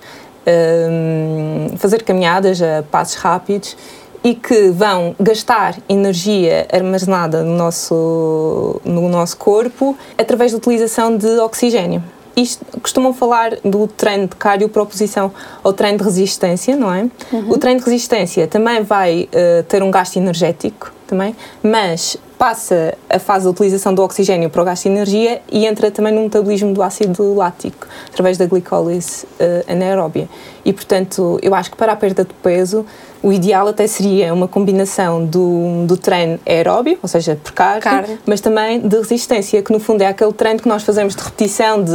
fazer 1.78 2.04
caminhadas 2.04 2.62
a 2.62 2.84
passos 2.84 3.16
rápidos 3.16 3.78
e 4.24 4.34
que 4.34 4.70
vão 4.70 5.16
gastar 5.20 5.78
energia 5.90 6.66
armazenada 6.72 7.44
no 7.44 7.56
nosso, 7.56 8.80
no 8.86 9.10
nosso 9.10 9.38
corpo 9.38 9.98
através 10.18 10.52
da 10.52 10.58
utilização 10.58 11.18
de 11.18 11.40
oxigênio. 11.40 12.02
Isto, 12.36 12.66
costumam 12.82 13.14
falar 13.14 13.58
do 13.64 13.88
treino 13.88 14.28
de 14.28 14.36
cardioproposição 14.36 15.32
ou 15.64 15.72
treino 15.72 16.00
de 16.00 16.04
resistência, 16.04 16.76
não 16.76 16.92
é? 16.92 17.08
Uhum. 17.32 17.52
O 17.52 17.58
treino 17.60 17.80
de 17.80 17.86
resistência 17.86 18.48
também 18.48 18.82
vai 18.82 19.30
uh, 19.30 19.64
ter 19.64 19.84
um 19.84 19.92
gasto 19.92 20.18
energético, 20.18 20.92
também, 21.06 21.36
mas 21.62 22.18
passa 22.38 22.96
a 23.08 23.20
fase 23.20 23.46
da 23.46 23.52
utilização 23.52 23.94
do 23.94 24.02
oxigênio 24.02 24.50
para 24.50 24.62
o 24.62 24.66
gasto 24.66 24.84
de 24.84 24.90
energia 24.90 25.42
e 25.52 25.66
entra 25.68 25.92
também 25.92 26.12
no 26.12 26.22
metabolismo 26.24 26.74
do 26.74 26.82
ácido 26.82 27.36
lático, 27.36 27.88
através 28.10 28.38
da 28.38 28.48
glicólise 28.48 29.26
uh, 29.26 29.72
anaeróbia. 29.72 30.28
E, 30.66 30.74
portanto, 30.74 31.40
eu 31.42 31.54
acho 31.54 31.70
que 31.70 31.78
para 31.78 31.92
a 31.94 31.96
perda 31.96 32.26
de 32.26 32.34
peso, 32.42 32.84
o 33.24 33.32
ideal 33.32 33.70
até 33.70 33.88
seria 33.88 34.34
uma 34.34 34.50
combinação 34.50 35.26
do, 35.26 35.86
do 35.88 35.96
treino 35.96 36.38
aeróbio, 36.46 37.00
ou 37.02 37.08
seja, 37.08 37.40
por 37.42 37.54
carne, 37.54 37.82
carne, 37.82 38.20
mas 38.26 38.42
também 38.42 38.82
de 38.82 38.98
resistência, 38.98 39.64
que 39.64 39.72
no 39.72 39.80
fundo 39.80 40.02
é 40.02 40.08
aquele 40.08 40.34
treino 40.34 40.60
que 40.60 40.68
nós 40.68 40.84
fazemos 40.84 41.16
de 41.16 41.24
repetição 41.24 41.82
de, 41.82 41.94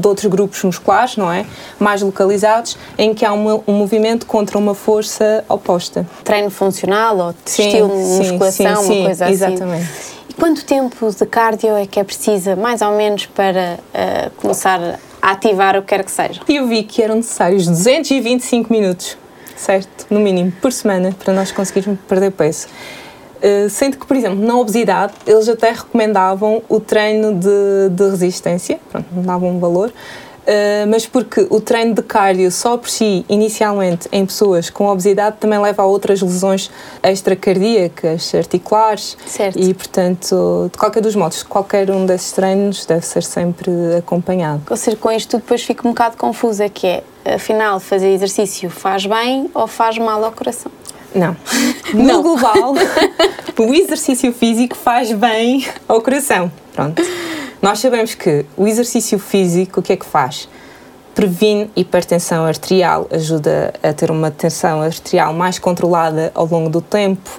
de 0.00 0.06
outros 0.06 0.26
grupos 0.26 0.64
musculares, 0.64 1.16
não 1.16 1.32
é? 1.32 1.46
Mais 1.78 2.02
localizados, 2.02 2.76
em 2.98 3.14
que 3.14 3.24
há 3.24 3.32
uma, 3.32 3.62
um 3.66 3.74
movimento 3.74 4.26
contra 4.26 4.58
uma 4.58 4.74
força 4.74 5.44
oposta. 5.48 6.04
Treino 6.24 6.50
funcional 6.50 7.16
ou 7.16 7.34
sim, 7.44 7.68
estilo 7.68 7.90
sim, 7.90 8.18
musculação, 8.18 8.82
sim, 8.82 8.98
uma 8.98 9.04
coisa 9.06 9.24
assim. 9.24 9.34
Exatamente. 9.34 9.88
E 10.28 10.34
quanto 10.34 10.64
tempo 10.64 11.08
de 11.08 11.26
cardio 11.26 11.76
é 11.76 11.86
que 11.86 12.00
é 12.00 12.04
precisa, 12.04 12.56
mais 12.56 12.82
ou 12.82 12.90
menos, 12.96 13.26
para 13.26 13.78
uh, 13.78 14.30
começar 14.36 14.98
a 15.22 15.30
ativar 15.30 15.76
o 15.76 15.82
que 15.82 15.88
quer 15.88 16.04
que 16.04 16.10
seja? 16.10 16.40
Eu 16.48 16.66
vi 16.66 16.82
que 16.82 17.00
eram 17.00 17.14
necessários 17.14 17.68
225 17.68 18.72
minutos 18.72 19.16
certo? 19.56 20.06
No 20.10 20.20
mínimo, 20.20 20.52
por 20.60 20.72
semana, 20.72 21.14
para 21.24 21.32
nós 21.32 21.50
conseguirmos 21.50 21.98
perder 22.08 22.30
peso. 22.32 22.66
Uh, 23.36 23.68
sendo 23.68 23.98
que, 23.98 24.06
por 24.06 24.16
exemplo, 24.16 24.38
na 24.38 24.56
obesidade, 24.56 25.12
eles 25.26 25.48
até 25.48 25.70
recomendavam 25.70 26.62
o 26.68 26.80
treino 26.80 27.34
de, 27.34 27.90
de 27.90 28.10
resistência, 28.10 28.80
pronto, 28.90 29.06
davam 29.14 29.50
um 29.50 29.58
valor, 29.58 29.92
Uh, 30.46 30.86
mas 30.88 31.04
porque 31.04 31.44
o 31.50 31.60
treino 31.60 31.92
de 31.92 32.02
cardio 32.02 32.52
só 32.52 32.76
por 32.76 32.88
si, 32.88 33.24
inicialmente, 33.28 34.08
em 34.12 34.24
pessoas 34.24 34.70
com 34.70 34.86
obesidade, 34.86 35.38
também 35.40 35.58
leva 35.58 35.82
a 35.82 35.86
outras 35.86 36.22
lesões 36.22 36.70
extracardíacas, 37.02 38.32
articulares. 38.32 39.16
Certo. 39.26 39.58
E, 39.58 39.74
portanto, 39.74 40.70
de 40.70 40.78
qualquer 40.78 41.02
dos 41.02 41.16
modos, 41.16 41.42
qualquer 41.42 41.90
um 41.90 42.06
desses 42.06 42.30
treinos 42.30 42.86
deve 42.86 43.04
ser 43.04 43.24
sempre 43.24 43.72
acompanhado. 43.98 44.62
Ou 44.70 44.76
seja, 44.76 44.96
com 44.96 45.10
isto 45.10 45.36
depois 45.38 45.64
fico 45.64 45.88
um 45.88 45.90
bocado 45.90 46.16
confusa, 46.16 46.68
que 46.68 46.86
é, 46.86 47.02
afinal, 47.24 47.80
fazer 47.80 48.12
exercício 48.12 48.70
faz 48.70 49.04
bem 49.04 49.50
ou 49.52 49.66
faz 49.66 49.98
mal 49.98 50.24
ao 50.24 50.30
coração? 50.30 50.70
Não. 51.12 51.36
No 51.94 52.22
global, 52.22 52.74
o 53.58 53.74
exercício 53.74 54.32
físico 54.32 54.76
faz 54.76 55.12
bem 55.12 55.66
ao 55.88 56.00
coração. 56.00 56.50
Pronto. 56.74 57.02
Nós 57.60 57.78
sabemos 57.78 58.14
que 58.14 58.44
o 58.56 58.66
exercício 58.66 59.18
físico, 59.18 59.80
o 59.80 59.82
que 59.82 59.92
é 59.92 59.96
que 59.96 60.06
faz? 60.06 60.48
Previne 61.14 61.70
hipertensão 61.74 62.44
arterial, 62.44 63.06
ajuda 63.10 63.72
a 63.82 63.92
ter 63.92 64.10
uma 64.10 64.30
tensão 64.30 64.82
arterial 64.82 65.32
mais 65.32 65.58
controlada 65.58 66.30
ao 66.34 66.46
longo 66.46 66.68
do 66.68 66.82
tempo. 66.82 67.30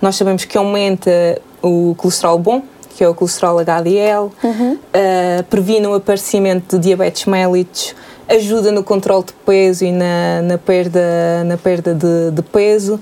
Nós 0.00 0.16
sabemos 0.16 0.44
que 0.44 0.58
aumenta 0.58 1.40
o 1.62 1.94
colesterol 1.96 2.38
bom, 2.38 2.62
que 2.90 3.02
é 3.02 3.08
o 3.08 3.14
colesterol 3.14 3.58
HDL, 3.58 4.30
uhum. 4.42 4.74
uh, 4.74 5.42
previne 5.44 5.86
o 5.86 5.94
aparecimento 5.94 6.76
de 6.76 6.88
diabetes 6.88 7.24
mellitus, 7.24 7.94
ajuda 8.28 8.70
no 8.70 8.84
controle 8.84 9.24
de 9.24 9.32
peso 9.32 9.84
e 9.84 9.92
na, 9.92 10.42
na 10.42 10.58
perda, 10.58 11.42
na 11.44 11.56
perda 11.56 11.94
de, 11.94 12.30
de 12.30 12.42
peso 12.42 13.00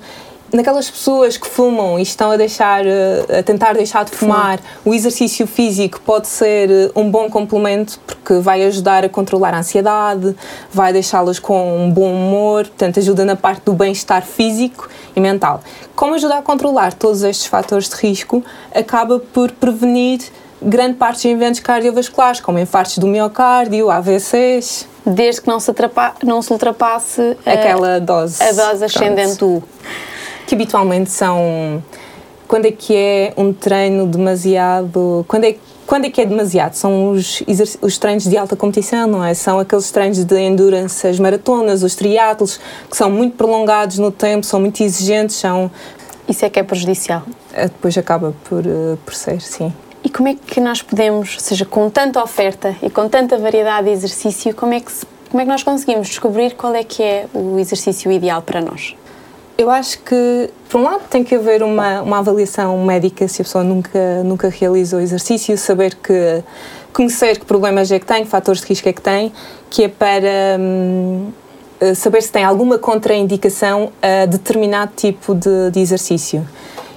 naquelas 0.52 0.90
pessoas 0.90 1.36
que 1.36 1.46
fumam 1.46 1.98
e 1.98 2.02
estão 2.02 2.30
a 2.30 2.36
deixar 2.36 2.84
eh, 2.86 3.38
a 3.38 3.42
tentar 3.42 3.74
deixar 3.74 4.04
de 4.04 4.12
fumar, 4.12 4.58
o 4.84 4.94
exercício 4.94 5.46
físico 5.46 6.00
pode 6.00 6.28
ser 6.28 6.70
eh, 6.70 6.90
um 6.94 7.10
bom 7.10 7.28
complemento 7.28 7.98
porque 8.06 8.34
vai 8.40 8.64
ajudar 8.64 9.04
a 9.04 9.08
controlar 9.08 9.54
a 9.54 9.58
ansiedade, 9.58 10.34
vai 10.72 10.92
deixá-los 10.92 11.38
com 11.38 11.84
um 11.84 11.90
bom 11.90 12.12
humor, 12.12 12.66
portanto 12.66 12.98
ajuda 12.98 13.24
na 13.24 13.36
parte 13.36 13.62
do 13.64 13.72
bem-estar 13.72 14.22
físico 14.22 14.88
e 15.14 15.20
mental. 15.20 15.62
Como 15.94 16.14
ajuda 16.14 16.38
a 16.38 16.42
controlar 16.42 16.92
todos 16.94 17.22
estes 17.22 17.46
fatores 17.46 17.88
de 17.88 17.96
risco, 17.96 18.42
acaba 18.74 19.18
por 19.18 19.50
prevenir 19.52 20.20
grande 20.62 20.94
parte 20.94 21.22
de 21.22 21.28
eventos 21.28 21.60
cardiovasculares, 21.60 22.40
como 22.40 22.58
infartos 22.58 22.98
do 22.98 23.06
miocárdio, 23.06 23.90
AVCs. 23.90 24.86
Desde 25.06 25.40
que 25.40 25.48
não 25.48 25.58
se, 25.58 25.72
não 26.22 26.42
se 26.42 26.52
ultrapasse 26.52 27.36
aquela 27.46 27.96
a, 27.96 27.98
dose, 27.98 28.42
a 28.42 28.52
dose 28.52 28.84
ascendente 28.84 29.38
do 29.38 29.62
que 30.50 30.54
habitualmente 30.56 31.12
são 31.12 31.80
quando 32.48 32.66
é 32.66 32.72
que 32.72 32.96
é 32.96 33.32
um 33.36 33.52
treino 33.52 34.04
demasiado 34.04 35.24
quando 35.28 35.44
é 35.44 35.56
quando 35.86 36.04
é 36.04 36.10
que 36.10 36.20
é 36.20 36.24
demasiado? 36.24 36.74
São 36.74 37.10
os, 37.10 37.42
os 37.82 37.98
treinos 37.98 38.22
de 38.22 38.36
alta 38.36 38.54
competição, 38.54 39.08
não 39.08 39.24
é? 39.24 39.34
São 39.34 39.58
aqueles 39.58 39.90
treinos 39.90 40.22
de 40.22 40.40
endurance, 40.40 41.04
as 41.04 41.18
maratonas, 41.18 41.82
os 41.82 41.96
triatlos, 41.96 42.60
que 42.88 42.96
são 42.96 43.10
muito 43.10 43.36
prolongados 43.36 43.98
no 43.98 44.12
tempo, 44.12 44.46
são 44.46 44.60
muito 44.60 44.80
exigentes, 44.84 45.34
são... 45.34 45.68
Isso 46.28 46.44
é 46.44 46.48
que 46.48 46.60
é 46.60 46.62
prejudicial? 46.62 47.24
É, 47.52 47.64
depois 47.64 47.98
acaba 47.98 48.32
por, 48.48 48.64
eh, 48.64 48.96
por 49.04 49.14
ser, 49.14 49.40
sim. 49.40 49.72
E 50.04 50.08
como 50.08 50.28
é 50.28 50.36
que 50.36 50.60
nós 50.60 50.80
podemos, 50.80 51.34
ou 51.34 51.40
seja, 51.40 51.64
com 51.64 51.90
tanta 51.90 52.22
oferta 52.22 52.76
e 52.80 52.88
com 52.88 53.08
tanta 53.08 53.36
variedade 53.36 53.88
de 53.88 53.92
exercício, 53.92 54.54
como 54.54 54.72
é 54.72 54.78
que, 54.78 54.92
como 55.28 55.40
é 55.40 55.44
que 55.44 55.50
nós 55.50 55.64
conseguimos 55.64 56.06
descobrir 56.06 56.54
qual 56.54 56.72
é 56.72 56.84
que 56.84 57.02
é 57.02 57.26
o 57.34 57.58
exercício 57.58 58.12
ideal 58.12 58.42
para 58.42 58.60
nós? 58.60 58.94
Eu 59.60 59.68
acho 59.68 59.98
que, 59.98 60.48
por 60.70 60.80
um 60.80 60.84
lado, 60.84 61.02
tem 61.10 61.22
que 61.22 61.34
haver 61.34 61.62
uma, 61.62 62.00
uma 62.00 62.18
avaliação 62.20 62.82
médica 62.82 63.28
se 63.28 63.42
a 63.42 63.44
pessoa 63.44 63.62
nunca, 63.62 64.22
nunca 64.24 64.48
realizou 64.48 64.98
exercício, 65.02 65.58
saber 65.58 65.96
que, 65.96 66.42
conhecer 66.94 67.38
que 67.38 67.44
problemas 67.44 67.92
é 67.92 67.98
que 67.98 68.06
tem, 68.06 68.24
que 68.24 68.30
fatores 68.30 68.62
de 68.62 68.68
risco 68.68 68.88
é 68.88 68.92
que 68.94 69.02
tem, 69.02 69.30
que 69.68 69.84
é 69.84 69.88
para 69.88 70.58
hum, 70.58 71.30
eh, 71.78 71.92
saber 71.92 72.22
se 72.22 72.32
tem 72.32 72.42
alguma 72.42 72.78
contraindicação 72.78 73.92
a 74.00 74.24
determinado 74.24 74.92
tipo 74.96 75.34
de, 75.34 75.70
de 75.70 75.78
exercício. 75.78 76.48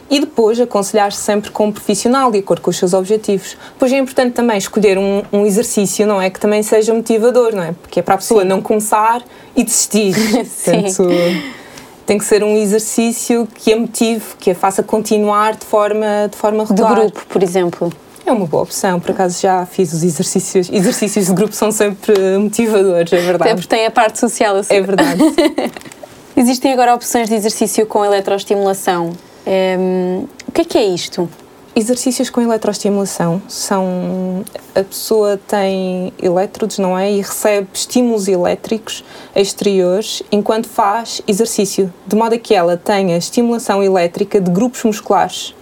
E 0.10 0.22
depois 0.22 0.58
aconselhar-se 0.58 1.20
sempre 1.20 1.51
com 1.51 1.65
um 1.65 1.72
profissional, 1.74 2.32
de 2.32 2.38
acordo 2.38 2.62
com 2.62 2.70
os 2.70 2.77
seus 2.77 2.93
objetivos. 2.93 3.58
Depois 3.74 3.91
é 3.91 3.98
importante 3.98 4.36
também 4.36 4.58
escolher 4.58 4.98
um, 4.98 5.22
um 5.34 5.46
exercício, 5.46 6.08
não 6.08 6.22
é? 6.22 6.29
Que 6.29 6.39
também 6.39 6.63
seja 6.63 6.93
motivador, 6.93 7.53
não 7.53 7.63
é? 7.63 7.74
Porque 7.74 8.00
é 8.00 8.01
para 8.01 8.13
a 8.13 8.17
pessoa 8.20 8.43
Sim. 8.43 8.48
não 8.48 8.62
começar 8.62 9.22
e 9.53 9.65
desistir. 9.65 10.13
Sim. 10.48 10.84
Portanto, 10.84 11.10
tem 12.05 12.17
que 12.17 12.25
ser 12.25 12.43
um 12.43 12.55
exercício 12.55 13.48
que 13.55 13.74
a 13.74 13.77
motive, 13.77 14.24
que 14.39 14.51
a 14.51 14.55
faça 14.55 14.83
continuar 14.83 15.55
de 15.55 15.65
forma, 15.65 16.27
de 16.29 16.38
forma 16.38 16.65
regular. 16.65 16.95
De 16.95 17.01
grupo, 17.01 17.25
por 17.27 17.43
exemplo. 17.43 17.93
É 18.25 18.31
uma 18.31 18.45
boa 18.45 18.63
opção, 18.63 19.00
por 19.00 19.12
acaso 19.12 19.41
já 19.41 19.65
fiz 19.65 19.91
os 19.91 20.03
exercícios. 20.03 20.69
Exercícios 20.72 21.27
de 21.27 21.33
grupo 21.33 21.53
são 21.53 21.72
sempre 21.72 22.38
motivadores, 22.38 23.12
é 23.12 23.17
verdade. 23.17 23.51
Até 23.51 23.55
porque 23.55 23.67
tem 23.67 23.86
a 23.86 23.91
parte 23.91 24.19
social 24.19 24.55
assim. 24.55 24.74
É 24.74 24.81
verdade. 24.81 25.22
Existem 26.36 26.74
agora 26.74 26.95
opções 26.95 27.29
de 27.29 27.36
exercício 27.36 27.86
com 27.86 28.03
eletroestimulação. 28.03 29.12
Um, 29.45 30.25
o 30.48 30.51
que 30.51 30.62
é 30.62 30.65
que 30.65 30.77
é 30.77 30.86
isto? 30.86 31.29
Exercícios 31.75 32.30
com 32.30 32.39
eletroestimulação 32.39 33.42
são. 33.48 34.46
A 34.75 34.84
pessoa 34.84 35.39
tem 35.48 36.13
elétrodos, 36.22 36.77
não 36.77 36.98
é? 36.98 37.12
E 37.12 37.18
recebe 37.18 37.68
estímulos 37.74 38.27
elétricos 38.27 39.03
exteriores 39.36 40.22
enquanto 40.32 40.68
faz 40.68 41.20
exercício, 41.27 41.92
de 42.06 42.15
modo 42.15 42.36
a 42.36 42.38
que 42.38 42.53
ela 42.53 42.77
tenha 42.77 43.18
estimulação 43.18 43.82
elétrica 43.82 44.39
de 44.39 44.51
grupos 44.51 44.84
musculares, 44.84 45.56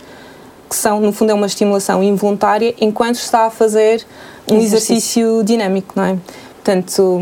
que 0.69 0.75
são, 0.75 0.99
no 0.99 1.13
fundo, 1.13 1.31
é 1.31 1.33
uma 1.33 1.47
estimulação 1.47 2.03
involuntária 2.03 2.75
enquanto 2.81 3.15
está 3.15 3.45
a 3.45 3.49
fazer 3.49 4.05
um 4.49 4.57
exercício, 4.57 5.23
exercício 5.23 5.43
dinâmico, 5.45 5.93
não 5.95 6.03
é? 6.03 6.17
Portanto, 6.55 7.21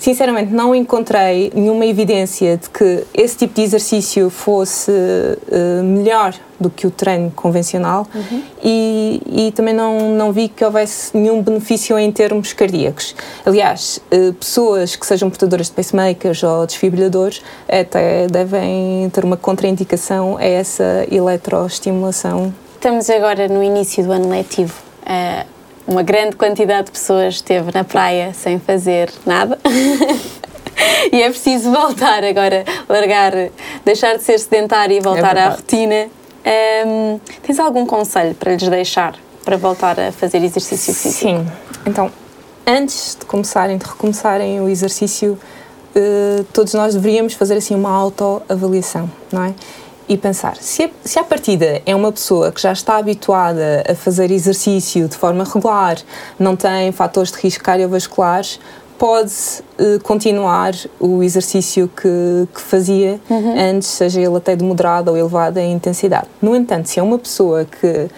sinceramente 0.00 0.52
não 0.52 0.74
encontrei 0.74 1.52
nenhuma 1.54 1.84
evidência 1.84 2.56
de 2.56 2.68
que 2.70 3.04
esse 3.14 3.36
tipo 3.36 3.54
de 3.54 3.62
exercício 3.62 4.30
fosse 4.30 4.90
uh, 4.90 5.84
melhor 5.84 6.34
do 6.58 6.68
que 6.68 6.86
o 6.86 6.90
treino 6.90 7.30
convencional 7.30 8.06
uhum. 8.14 8.42
e, 8.62 9.22
e, 9.26 9.52
também 9.52 9.74
não, 9.74 10.14
não 10.14 10.32
vi 10.32 10.48
que 10.48 10.64
houvesse 10.64 11.16
nenhum 11.16 11.42
benefício 11.42 11.98
em 11.98 12.10
termos 12.12 12.52
cardíacos. 12.52 13.14
Aliás, 13.44 14.00
uh, 14.10 14.32
pessoas 14.34 14.96
que 14.96 15.06
sejam 15.06 15.28
portadoras 15.28 15.66
de 15.66 15.72
pacemakers 15.72 16.42
ou 16.42 16.66
desfibrilhadores 16.66 17.42
até 17.68 18.26
devem 18.26 19.08
ter 19.10 19.24
uma 19.24 19.36
contraindicação 19.36 20.36
a 20.38 20.44
essa 20.44 21.06
eletroestimulação. 21.10 22.52
Estamos 22.74 23.08
agora 23.10 23.48
no 23.48 23.62
início 23.62 24.02
do 24.02 24.12
ano 24.12 24.30
letivo. 24.30 24.74
Uh 25.02 25.59
uma 25.90 26.04
grande 26.04 26.36
quantidade 26.36 26.86
de 26.86 26.92
pessoas 26.92 27.34
esteve 27.34 27.72
na 27.74 27.82
praia 27.82 28.32
sem 28.32 28.60
fazer 28.60 29.10
nada. 29.26 29.58
e 31.12 31.20
é 31.20 31.28
preciso 31.28 31.72
voltar 31.72 32.22
agora, 32.22 32.64
largar, 32.88 33.32
deixar 33.84 34.16
de 34.16 34.22
ser 34.22 34.38
sedentário 34.38 34.96
e 34.96 35.00
voltar 35.00 35.36
é 35.36 35.40
à 35.40 35.48
rotina. 35.48 36.08
Um, 36.86 37.18
tens 37.42 37.58
algum 37.58 37.84
conselho 37.84 38.36
para 38.36 38.52
lhes 38.52 38.68
deixar 38.68 39.16
para 39.44 39.56
voltar 39.56 39.98
a 39.98 40.12
fazer 40.12 40.38
exercício 40.44 40.94
físico? 40.94 41.18
Sim. 41.18 41.46
Então, 41.84 42.10
antes 42.64 43.16
de 43.18 43.26
começarem, 43.26 43.76
de 43.76 43.84
recomeçarem 43.84 44.60
o 44.60 44.68
exercício, 44.68 45.36
uh, 45.96 46.44
todos 46.52 46.72
nós 46.72 46.94
deveríamos 46.94 47.34
fazer 47.34 47.56
assim 47.56 47.74
uma 47.74 47.90
autoavaliação, 47.90 49.10
não 49.32 49.42
é? 49.42 49.54
E 50.10 50.16
pensar, 50.16 50.56
se 50.56 50.82
a, 50.82 50.90
se 51.04 51.20
a 51.20 51.22
partida 51.22 51.80
é 51.86 51.94
uma 51.94 52.10
pessoa 52.10 52.50
que 52.50 52.60
já 52.60 52.72
está 52.72 52.96
habituada 52.96 53.84
a 53.88 53.94
fazer 53.94 54.32
exercício 54.32 55.06
de 55.06 55.16
forma 55.16 55.44
regular, 55.44 55.98
não 56.36 56.56
tem 56.56 56.90
fatores 56.90 57.30
de 57.30 57.38
risco 57.38 57.62
cardiovasculares, 57.62 58.58
pode 58.98 59.32
uh, 59.78 60.00
continuar 60.02 60.74
o 60.98 61.22
exercício 61.22 61.88
que, 61.88 62.48
que 62.52 62.60
fazia 62.60 63.20
uhum. 63.30 63.54
antes, 63.56 63.86
seja 63.86 64.20
ele 64.20 64.36
até 64.36 64.56
de 64.56 64.64
moderada 64.64 65.12
ou 65.12 65.16
elevada 65.16 65.60
em 65.60 65.74
intensidade. 65.74 66.26
No 66.42 66.56
entanto, 66.56 66.88
se 66.88 66.98
é 66.98 67.02
uma 67.02 67.16
pessoa 67.16 67.64
que 67.64 68.08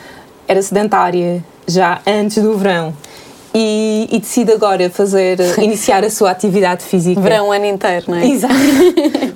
era 0.49 0.63
sedentária 0.63 1.45
já 1.69 2.01
antes 2.07 2.43
do 2.43 2.57
verão 2.57 2.95
e, 3.55 4.09
e 4.11 4.19
decide 4.19 4.51
agora 4.53 4.89
fazer, 4.89 5.39
iniciar 5.61 6.05
a 6.05 6.11
sua 6.11 6.31
atividade 6.31 6.85
física. 6.85 7.21
Verão 7.21 7.49
o 7.49 7.53
ano 7.53 7.67
inteiro, 7.67 8.07
não 8.09 8.17
é? 8.17 8.27
Exato. 8.27 8.55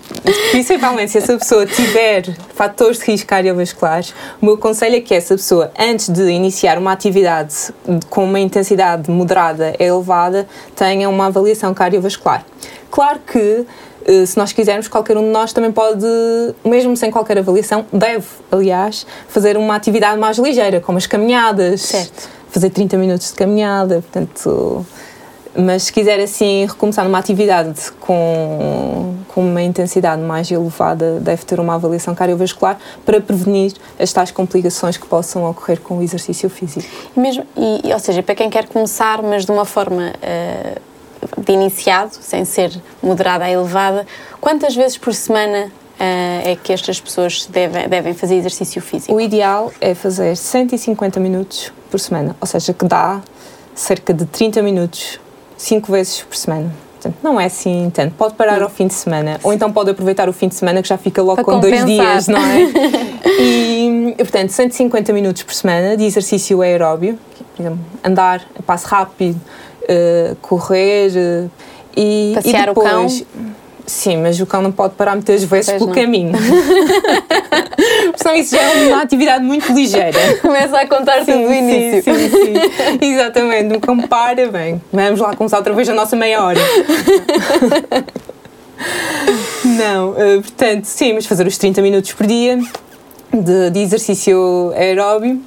Principalmente 0.51 1.13
se 1.13 1.19
essa 1.19 1.37
pessoa 1.39 1.65
tiver 1.67 2.35
fatores 2.55 2.99
de 2.99 3.05
risco 3.05 3.29
cardiovasculares, 3.29 4.13
o 4.41 4.47
meu 4.47 4.59
conselho 4.59 4.97
é 4.97 5.01
que 5.01 5.15
essa 5.15 5.35
pessoa, 5.35 5.71
antes 5.79 6.09
de 6.09 6.23
iniciar 6.31 6.79
uma 6.79 6.93
atividade 6.93 7.55
com 8.11 8.25
uma 8.25 8.41
intensidade 8.41 9.11
moderada 9.11 9.75
a 9.79 9.83
elevada, 9.83 10.49
tenha 10.75 11.09
uma 11.09 11.27
avaliação 11.27 11.73
cardiovascular. 11.73 12.45
Claro 12.91 13.21
que 13.21 13.65
eh, 14.05 14.27
se 14.27 14.37
nós 14.37 14.53
quisermos, 14.53 14.89
qualquer 14.89 15.17
um 15.17 15.23
de 15.23 15.31
nós 15.31 15.53
também 15.53 15.71
pode, 15.71 16.07
mesmo 16.65 16.97
sem 16.97 17.11
qualquer 17.11 17.39
avaliação, 17.39 17.87
deve, 17.93 18.27
aliás, 18.51 19.07
fazer 19.29 19.57
uma 19.57 19.77
atividade 19.77 20.19
mais 20.19 20.39
ligeira, 20.39 20.81
como 20.81 20.99
as 20.99 21.07
caminhadas. 21.07 21.83
Certo 21.83 22.37
fazer 22.57 22.71
30 22.71 22.97
minutos 22.97 23.29
de 23.29 23.35
caminhada, 23.35 23.97
portanto 24.01 24.87
Mas 25.59 25.85
se 25.85 25.93
quiser 25.93 26.21
assim 26.21 26.67
recomeçar 26.67 27.05
numa 27.05 27.19
atividade 27.19 27.91
com, 28.01 29.15
com 29.29 29.41
uma 29.41 29.63
intensidade 29.63 30.21
mais 30.21 30.51
elevada, 30.51 31.19
deve 31.21 31.45
ter 31.45 31.59
uma 31.59 31.75
avaliação 31.75 32.15
cardiovascular 32.15 32.79
para 33.05 33.21
prevenir 33.21 33.73
as 33.99 34.13
tais 34.13 34.31
complicações 34.31 34.97
que 34.97 35.07
possam 35.07 35.49
ocorrer 35.49 35.81
com 35.81 35.99
o 35.99 36.03
exercício 36.03 36.51
físico. 36.51 36.87
Mesmo, 37.17 37.45
e, 37.57 37.93
ou 37.93 37.99
seja, 37.99 38.23
para 38.23 38.35
quem 38.35 38.51
quer 38.51 38.69
começar, 38.69 39.23
mas 39.23 39.45
de 39.45 39.53
uma 39.53 39.65
forma 39.65 40.13
uh, 40.17 41.43
de 41.43 41.53
iniciado, 41.53 42.13
sem 42.21 42.45
ser 42.45 42.73
moderada 43.03 43.45
a 43.45 43.51
elevada, 43.51 44.07
quantas 44.41 44.75
vezes 44.75 44.99
por 44.99 45.15
semana 45.15 45.71
Uh, 45.97 46.53
é 46.53 46.59
que 46.63 46.75
estas 46.75 47.01
pessoas 47.01 47.47
devem, 47.47 47.89
devem 47.89 48.13
fazer 48.13 48.35
exercício 48.35 48.83
físico? 48.83 49.15
O 49.15 49.19
ideal 49.19 49.73
é 49.81 49.95
fazer 49.95 50.37
150 50.37 51.19
minutos 51.19 51.73
por 51.91 51.99
semana, 51.99 52.37
ou 52.39 52.47
seja, 52.47 52.75
que 52.75 52.85
dá 52.85 53.23
cerca 53.75 54.13
de 54.13 54.27
30 54.27 54.61
minutos, 54.61 55.19
5 55.57 55.91
vezes 55.91 56.23
por 56.23 56.37
semana. 56.37 56.73
Portanto, 56.95 57.17
não 57.23 57.41
é 57.41 57.47
assim 57.47 57.91
tanto. 57.93 58.15
Pode 58.15 58.35
parar 58.35 58.63
ao 58.63 58.71
fim 58.71 58.87
de 58.87 58.95
semana, 58.95 59.39
ou 59.43 59.53
então 59.53 59.71
pode 59.71 59.91
aproveitar 59.91 60.29
o 60.29 60.33
fim 60.33 60.49
de 60.49 60.55
semana 60.55 60.83
que 60.83 60.89
já 60.89 60.97
fica 60.97 61.23
logo 61.23 61.37
Para 61.37 61.45
com 61.45 61.53
compensar. 61.53 61.87
dois 61.87 62.01
dias, 62.01 62.29
não 62.29 62.41
é? 62.41 62.61
e, 63.41 64.15
portanto, 64.19 64.51
150 64.51 65.13
minutos 65.13 65.43
por 65.43 65.55
semana 65.55 65.97
de 65.97 66.05
exercício 66.05 66.63
aeróbio, 66.63 67.19
por 67.55 67.63
exemplo, 67.63 67.79
andar 68.05 68.43
a 68.59 68.63
passo 68.63 68.87
rápido, 68.89 69.41
uh, 69.83 70.37
correr 70.41 71.11
uh, 71.11 71.51
e, 71.97 72.33
Passear 72.35 72.63
e 72.63 72.67
depois, 72.67 73.21
o 73.21 73.25
cão 73.25 73.55
Sim, 73.87 74.17
mas 74.17 74.41
o 74.41 74.47
cão 74.47 74.61
não 74.61 74.73
pode 74.73 74.95
parar 74.95 75.13
muitas 75.13 75.45
vezes 75.45 75.67
pois 75.67 75.79
pelo 75.79 75.87
não. 75.87 75.95
caminho. 75.95 76.33
Senão 78.17 78.35
isso 78.35 78.57
já 78.57 78.63
é 78.63 78.89
uma 78.89 79.03
atividade 79.03 79.45
muito 79.45 79.73
ligeira. 79.73 80.19
Começa 80.43 80.79
a 80.79 80.89
contar 80.89 81.25
sim, 81.25 81.33
tudo 81.33 81.47
do 81.47 81.55
início. 81.55 82.03
Sim, 82.03 82.29
sim, 82.29 82.31
sim. 82.31 82.55
Exatamente. 83.01 83.77
O 83.77 83.81
cão 83.81 83.97
para, 84.03 84.49
bem, 84.49 84.83
vamos 84.93 85.21
lá 85.21 85.37
começar 85.37 85.59
outra 85.59 85.73
vez 85.73 85.89
a 85.89 85.95
nossa 85.95 86.17
meia 86.17 86.43
hora. 86.43 86.59
não, 89.65 90.11
uh, 90.11 90.43
portanto, 90.43 90.85
sim, 90.85 91.13
mas 91.13 91.27
fazer 91.27 91.47
os 91.47 91.57
30 91.57 91.81
minutos 91.81 92.13
por 92.13 92.27
dia 92.27 92.59
de, 93.33 93.71
de 93.71 93.81
exercício 93.81 94.73
aeróbio, 94.77 95.41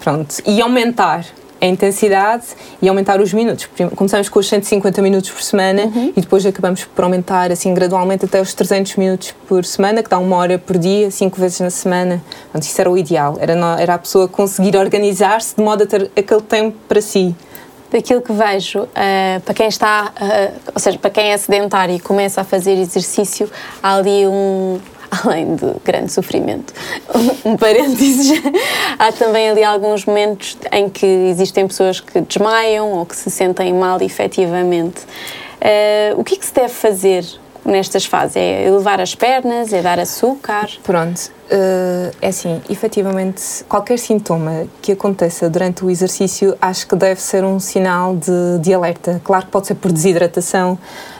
pronto, 0.00 0.36
e 0.46 0.62
aumentar 0.62 1.26
a 1.60 1.66
intensidade 1.66 2.44
e 2.80 2.88
aumentar 2.88 3.20
os 3.20 3.32
minutos. 3.32 3.68
Começamos 3.96 4.28
com 4.28 4.38
os 4.38 4.48
150 4.48 5.02
minutos 5.02 5.30
por 5.30 5.42
semana 5.42 5.84
uhum. 5.84 6.12
e 6.16 6.20
depois 6.20 6.44
acabamos 6.46 6.84
por 6.84 7.02
aumentar 7.02 7.50
assim 7.50 7.74
gradualmente 7.74 8.24
até 8.24 8.40
os 8.40 8.54
300 8.54 8.96
minutos 8.96 9.34
por 9.46 9.64
semana, 9.64 10.02
que 10.02 10.08
dá 10.08 10.18
uma 10.18 10.36
hora 10.36 10.58
por 10.58 10.78
dia, 10.78 11.10
cinco 11.10 11.40
vezes 11.40 11.60
na 11.60 11.70
semana. 11.70 12.22
Portanto, 12.44 12.62
isso 12.62 12.80
era 12.80 12.90
o 12.90 12.96
ideal, 12.96 13.36
era, 13.40 13.54
era 13.80 13.94
a 13.94 13.98
pessoa 13.98 14.28
conseguir 14.28 14.76
organizar-se 14.76 15.56
de 15.56 15.62
modo 15.62 15.82
a 15.82 15.86
ter 15.86 16.10
aquele 16.16 16.42
tempo 16.42 16.76
para 16.88 17.00
si. 17.00 17.34
Daquilo 17.90 18.20
que 18.20 18.32
vejo, 18.32 18.82
uh, 18.82 19.40
para 19.44 19.54
quem 19.54 19.66
está, 19.66 20.12
uh, 20.20 20.60
ou 20.74 20.78
seja, 20.80 20.98
para 20.98 21.10
quem 21.10 21.32
é 21.32 21.36
sedentário 21.38 21.94
e 21.94 21.98
começa 21.98 22.42
a 22.42 22.44
fazer 22.44 22.72
exercício, 22.72 23.50
há 23.82 23.94
ali 23.94 24.26
um, 24.26 24.78
além 25.10 25.56
de 25.56 25.74
grande 25.84 26.12
sofrimento. 26.12 26.72
Um, 27.44 27.56
parênteses, 27.56 28.40
há 28.98 29.12
também 29.12 29.50
ali 29.50 29.64
alguns 29.64 30.04
momentos 30.04 30.56
em 30.72 30.88
que 30.88 31.06
existem 31.06 31.66
pessoas 31.66 32.00
que 32.00 32.20
desmaiam 32.20 32.92
ou 32.92 33.06
que 33.06 33.16
se 33.16 33.30
sentem 33.30 33.72
mal 33.72 34.00
efetivamente. 34.00 35.02
Uh, 35.60 36.18
o 36.18 36.24
que 36.24 36.34
é 36.34 36.38
que 36.38 36.46
se 36.46 36.54
deve 36.54 36.72
fazer 36.72 37.24
nestas 37.64 38.04
fases? 38.04 38.36
É 38.36 38.66
elevar 38.66 39.00
as 39.00 39.14
pernas? 39.14 39.72
É 39.72 39.82
dar 39.82 39.98
açúcar? 39.98 40.68
Pronto, 40.82 41.18
uh, 41.50 42.14
é 42.20 42.28
assim, 42.28 42.60
efetivamente, 42.70 43.42
qualquer 43.68 43.98
sintoma 43.98 44.66
que 44.80 44.92
aconteça 44.92 45.50
durante 45.50 45.84
o 45.84 45.90
exercício 45.90 46.56
acho 46.60 46.86
que 46.86 46.94
deve 46.94 47.20
ser 47.20 47.44
um 47.44 47.58
sinal 47.58 48.14
de, 48.16 48.58
de 48.60 48.72
alerta. 48.72 49.20
Claro 49.24 49.46
que 49.46 49.50
pode 49.50 49.66
ser 49.66 49.74
por 49.74 49.90
desidratação, 49.90 50.78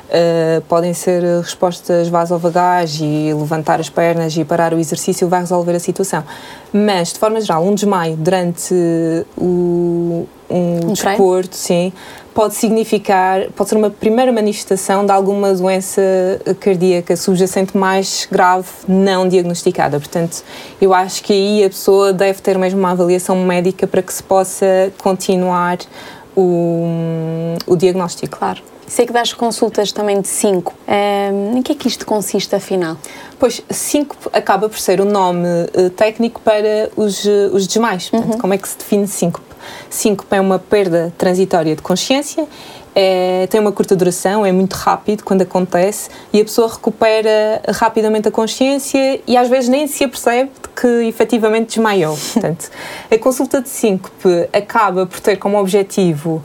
Uh, 0.09 0.63
podem 0.63 0.95
ser 0.95 1.23
respostas 1.43 2.09
vasovagais 2.09 2.99
e 2.99 3.31
levantar 3.35 3.79
as 3.79 3.91
pernas 3.91 4.35
e 4.35 4.43
parar 4.43 4.73
o 4.73 4.79
exercício 4.79 5.29
vai 5.29 5.41
resolver 5.41 5.77
a 5.77 5.79
situação. 5.79 6.25
Mas, 6.73 7.13
de 7.13 7.19
forma 7.19 7.39
geral, 7.43 7.63
um 7.63 7.75
desmaio 7.75 8.17
durante 8.17 8.75
o, 9.37 10.27
um, 10.49 10.89
um 10.89 10.93
desporto, 10.95 11.55
sim, 11.55 11.93
pode 12.33 12.55
significar, 12.55 13.51
pode 13.51 13.69
ser 13.69 13.77
uma 13.77 13.91
primeira 13.91 14.33
manifestação 14.33 15.05
de 15.05 15.13
alguma 15.13 15.53
doença 15.53 16.01
cardíaca 16.59 17.17
subjacente 17.17 17.77
mais 17.77 18.27
grave, 18.31 18.69
não 18.87 19.29
diagnosticada. 19.29 19.99
Portanto, 19.99 20.43
eu 20.81 20.95
acho 20.95 21.23
que 21.23 21.33
aí 21.33 21.65
a 21.65 21.69
pessoa 21.69 22.13
deve 22.13 22.41
ter 22.41 22.57
mesmo 22.57 22.79
uma 22.79 22.93
avaliação 22.93 23.37
médica 23.37 23.87
para 23.87 24.01
que 24.01 24.13
se 24.13 24.23
possa 24.23 24.91
continuar 25.03 25.79
o, 26.37 27.57
o 27.67 27.77
diagnóstico. 27.77 28.39
Claro. 28.39 28.63
Sei 28.89 29.07
que 29.07 29.13
das 29.13 29.33
consultas 29.33 29.93
também 29.93 30.21
de 30.21 30.29
5. 30.29 30.75
Um, 30.89 31.59
em 31.59 31.63
que 31.63 31.73
é 31.73 31.75
que 31.75 31.87
isto 31.87 32.07
consiste, 32.07 32.55
afinal? 32.55 32.97
Pois, 33.39 33.63
5 33.69 34.31
acaba 34.33 34.69
por 34.69 34.79
ser 34.79 35.01
o 35.01 35.05
nome 35.05 35.47
uh, 35.47 35.91
técnico 35.91 36.41
para 36.41 36.91
os, 36.97 37.25
uh, 37.25 37.51
os 37.53 37.67
desmaios. 37.67 38.09
Portanto, 38.09 38.33
uhum. 38.33 38.39
como 38.41 38.55
é 38.55 38.59
que 38.59 38.69
se 38.69 38.79
define 38.79 39.07
síncope? 39.07 39.47
Síncope 39.91 40.35
é 40.35 40.41
uma 40.41 40.59
perda 40.59 41.13
transitória 41.19 41.77
de 41.77 41.83
consciência, 41.83 42.47
é, 42.95 43.47
tem 43.49 43.61
uma 43.61 43.71
curta 43.71 43.95
duração, 43.95 44.45
é 44.45 44.51
muito 44.51 44.75
rápido 44.75 45.23
quando 45.23 45.43
acontece 45.43 46.09
e 46.33 46.41
a 46.41 46.45
pessoa 46.45 46.69
recupera 46.69 47.63
rapidamente 47.69 48.27
a 48.29 48.31
consciência 48.31 49.21
e 49.27 49.37
às 49.37 49.49
vezes 49.49 49.69
nem 49.69 49.87
se 49.87 50.05
apercebe 50.05 50.51
de 50.51 50.69
que 50.81 51.07
efetivamente 51.07 51.69
desmaiou. 51.69 52.17
Portanto, 52.33 52.71
a 53.11 53.19
consulta 53.19 53.61
de 53.61 53.69
síncope 53.69 54.49
acaba 54.53 55.07
por 55.07 55.21
ter 55.21 55.37
como 55.37 55.59
objetivo 55.59 56.43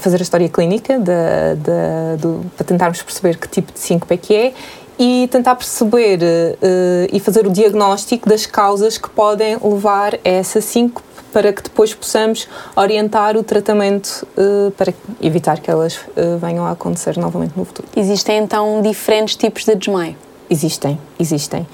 fazer 0.00 0.18
a 0.18 0.22
história 0.22 0.48
clínica 0.48 0.98
do, 0.98 2.44
para 2.56 2.66
tentarmos 2.66 3.02
perceber 3.02 3.38
que 3.38 3.48
tipo 3.48 3.72
de 3.72 3.78
síncope 3.78 4.14
é 4.14 4.16
que 4.16 4.34
é 4.34 4.54
e 4.98 5.28
tentar 5.30 5.54
perceber 5.56 6.20
uh, 6.22 7.08
e 7.12 7.20
fazer 7.20 7.46
o 7.46 7.50
diagnóstico 7.50 8.28
das 8.28 8.46
causas 8.46 8.96
que 8.96 9.10
podem 9.10 9.58
levar 9.62 10.14
a 10.14 10.18
essa 10.24 10.60
síncope 10.60 11.06
para 11.32 11.52
que 11.52 11.62
depois 11.62 11.92
possamos 11.92 12.48
orientar 12.74 13.36
o 13.36 13.42
tratamento 13.42 14.26
uh, 14.38 14.70
para 14.70 14.94
evitar 15.20 15.60
que 15.60 15.70
elas 15.70 15.96
uh, 15.96 16.38
venham 16.40 16.64
a 16.64 16.70
acontecer 16.70 17.18
novamente 17.18 17.52
no 17.56 17.64
futuro. 17.64 17.86
Existem 17.94 18.38
então 18.38 18.80
diferentes 18.80 19.36
tipos 19.36 19.64
de 19.64 19.74
desmaio? 19.74 20.16
Existem, 20.48 20.98
existem. 21.18 21.66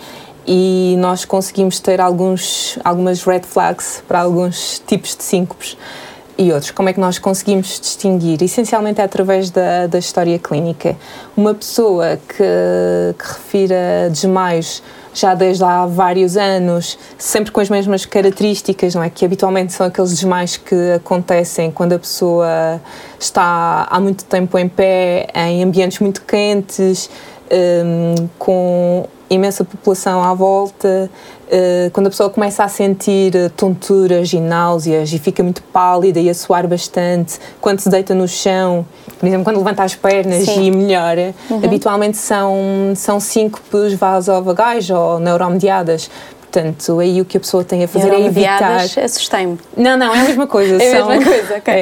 E 0.45 0.97
nós 0.99 1.25
conseguimos 1.25 1.79
ter 1.79 2.01
alguns, 2.01 2.77
algumas 2.83 3.23
red 3.23 3.43
flags 3.43 4.03
para 4.09 4.23
alguns 4.23 4.83
tipos 4.85 5.15
de 5.15 5.23
síncopes 5.23 5.77
e 6.39 6.53
outros. 6.53 6.71
Como 6.71 6.89
é 6.89 6.93
que 6.93 7.01
nós 7.01 7.19
conseguimos 7.19 7.81
distinguir? 7.81 8.43
Essencialmente 8.43 9.01
é 9.01 9.05
através 9.05 9.51
da, 9.51 9.87
da 9.87 9.99
história 9.99 10.39
clínica. 10.39 10.97
Uma 11.37 11.55
pessoa 11.55 12.19
que, 12.29 13.15
que 13.19 13.29
refira 13.29 14.09
desmaios 14.11 14.83
já 15.15 15.35
desde 15.35 15.63
há 15.63 15.85
vários 15.85 16.37
anos, 16.37 16.99
sempre 17.19 17.53
com 17.53 17.61
as 17.61 17.69
mesmas 17.69 18.07
características, 18.07 18.95
não 18.95 19.03
é? 19.03 19.11
Que 19.11 19.25
habitualmente 19.25 19.73
são 19.73 19.87
aqueles 19.87 20.11
desmaios 20.11 20.57
que 20.57 20.93
acontecem 20.93 21.71
quando 21.71 21.93
a 21.93 21.99
pessoa 21.99 22.81
está 23.21 23.87
há 23.91 24.01
muito 24.01 24.25
tempo 24.25 24.59
em 24.59 24.69
pé, 24.69 25.27
em 25.35 25.63
ambientes 25.63 25.99
muito 25.99 26.23
quentes, 26.23 27.11
um, 27.53 28.29
com 28.39 29.07
imensa 29.35 29.65
população 29.65 30.23
à 30.23 30.35
volta, 30.35 31.11
uh, 31.47 31.91
quando 31.93 32.07
a 32.09 32.11
pessoa 32.11 32.29
começa 32.31 32.65
a 32.65 32.69
sentir 32.69 33.35
eh, 33.35 33.49
tonturas 33.49 34.33
e 34.33 34.39
náuseas 34.39 35.11
e 35.13 35.19
fica 35.19 35.43
muito 35.43 35.63
pálida 35.63 36.21
e 36.21 36.29
a 36.29 36.35
suar 36.35 36.67
bastante, 36.67 37.39
quando 37.61 37.81
se 37.81 37.89
deita 37.89 38.15
no 38.15 38.29
chão, 38.29 38.87
por 39.19 39.27
exemplo, 39.27 39.45
quando 39.45 39.57
levanta 39.57 39.83
as 39.85 39.95
pernas 39.95 40.45
Sim. 40.45 40.65
e 40.65 40.71
melhora, 40.71 41.35
uhum. 41.51 41.65
habitualmente 41.65 42.19
são, 42.19 42.93
são 42.95 43.19
síncopes 43.19 43.95
vasovagais 43.95 44.91
ou 44.91 45.19
neuromediadas. 45.19 46.11
Portanto, 46.53 47.01
aí 47.01 47.19
o 47.19 47.25
que 47.25 47.39
a 47.39 47.41
pessoa 47.41 47.65
tem 47.65 47.83
a 47.83 47.89
fazer 47.89 48.13
é 48.13 48.27
evitar. 48.27 48.83
assustei-me. 48.83 49.59
Não, 49.75 49.97
não, 49.97 50.15
é 50.15 50.21
a 50.21 50.25
mesma 50.25 50.47
coisa. 50.47 50.77
é 50.85 50.99
a 50.99 51.07
mesma 51.07 51.25
coisa, 51.25 51.57
ok. 51.57 51.75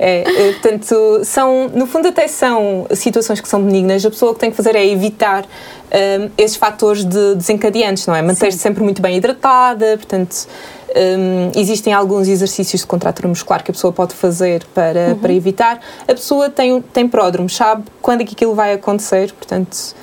É, 0.00 0.24
é, 0.26 0.52
portanto, 0.54 1.20
são, 1.22 1.68
no 1.68 1.86
fundo, 1.86 2.08
até 2.08 2.26
são 2.26 2.88
situações 2.94 3.40
que 3.40 3.48
são 3.48 3.62
benignas. 3.62 4.04
A 4.04 4.10
pessoa 4.10 4.34
que 4.34 4.40
tem 4.40 4.50
que 4.50 4.56
fazer 4.56 4.74
é 4.74 4.84
evitar 4.84 5.44
um, 5.44 6.30
esses 6.36 6.56
fatores 6.56 7.04
de 7.04 7.36
desencadeantes, 7.36 8.08
não 8.08 8.16
é? 8.16 8.20
Manter-se 8.20 8.58
sempre 8.58 8.82
muito 8.82 9.00
bem 9.00 9.16
hidratada, 9.16 9.96
portanto. 9.96 10.48
Um, 10.88 11.52
existem 11.54 11.92
alguns 11.92 12.28
exercícios 12.28 12.80
de 12.80 12.86
contratura 12.86 13.28
muscular 13.28 13.62
que 13.62 13.70
a 13.70 13.74
pessoa 13.74 13.92
pode 13.92 14.14
fazer 14.14 14.64
para, 14.74 15.10
uhum. 15.10 15.18
para 15.18 15.32
evitar. 15.34 15.80
A 16.04 16.14
pessoa 16.14 16.48
tem, 16.48 16.80
tem 16.80 17.06
pródromos, 17.06 17.54
sabe 17.54 17.84
quando 18.00 18.22
é 18.22 18.24
que 18.24 18.34
aquilo 18.34 18.54
vai 18.54 18.72
acontecer, 18.72 19.30
portanto, 19.34 19.94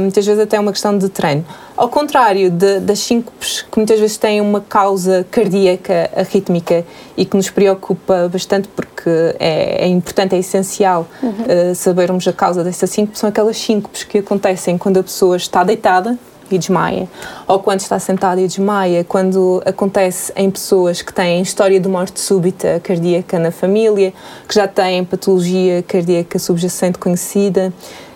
muitas 0.00 0.24
vezes 0.26 0.42
até 0.42 0.56
é 0.56 0.60
uma 0.60 0.72
questão 0.72 0.96
de 0.96 1.08
treino. 1.08 1.44
Ao 1.76 1.88
contrário 1.88 2.50
de, 2.50 2.80
das 2.80 2.98
síncopes, 2.98 3.62
que 3.62 3.78
muitas 3.78 3.98
vezes 3.98 4.16
têm 4.16 4.40
uma 4.40 4.60
causa 4.60 5.26
cardíaca 5.30 6.10
arrítmica 6.14 6.84
e 7.16 7.24
que 7.24 7.36
nos 7.36 7.50
preocupa 7.50 8.28
bastante 8.30 8.68
porque 8.68 9.34
é, 9.38 9.84
é 9.84 9.88
importante, 9.88 10.34
é 10.34 10.38
essencial 10.38 11.08
uhum. 11.22 11.30
uh, 11.30 11.74
sabermos 11.74 12.28
a 12.28 12.32
causa 12.32 12.62
dessa 12.62 12.86
síncope, 12.86 13.18
são 13.18 13.28
aquelas 13.28 13.56
síncopes 13.56 14.04
que 14.04 14.18
acontecem 14.18 14.76
quando 14.76 14.98
a 14.98 15.02
pessoa 15.02 15.36
está 15.36 15.64
deitada 15.64 16.18
e 16.50 16.58
desmaia, 16.58 17.08
ou 17.46 17.58
quando 17.58 17.80
está 17.80 17.98
sentado 17.98 18.40
e 18.40 18.46
desmaia, 18.46 19.04
quando 19.04 19.62
acontece 19.64 20.32
em 20.36 20.50
pessoas 20.50 21.00
que 21.00 21.12
têm 21.12 21.40
história 21.40 21.80
de 21.80 21.88
morte 21.88 22.20
súbita 22.20 22.80
cardíaca 22.82 23.38
na 23.38 23.50
família, 23.50 24.12
que 24.46 24.54
já 24.54 24.68
têm 24.68 25.04
patologia 25.04 25.82
cardíaca 25.82 26.38
subjacente 26.38 26.98
conhecida. 26.98 27.72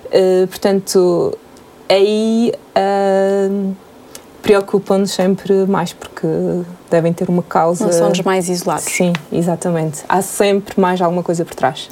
Uh, 0.07 0.47
portanto, 0.47 1.37
aí 1.89 2.53
uh, 2.77 3.75
preocupam-nos 4.43 5.11
sempre 5.11 5.67
mais 5.67 5.93
porque 5.93 6.27
devem 6.91 7.13
ter 7.13 7.29
uma 7.29 7.43
causa. 7.43 7.85
Não 7.85 7.93
são 7.93 8.13
os 8.13 8.21
mais 8.21 8.49
isolados. 8.49 8.85
Sim, 8.85 9.13
exatamente. 9.33 10.05
Há 10.09 10.23
sempre 10.23 10.81
mais 10.81 11.01
alguma 11.01 11.23
coisa 11.23 11.45
por 11.45 11.55
trás. 11.55 11.89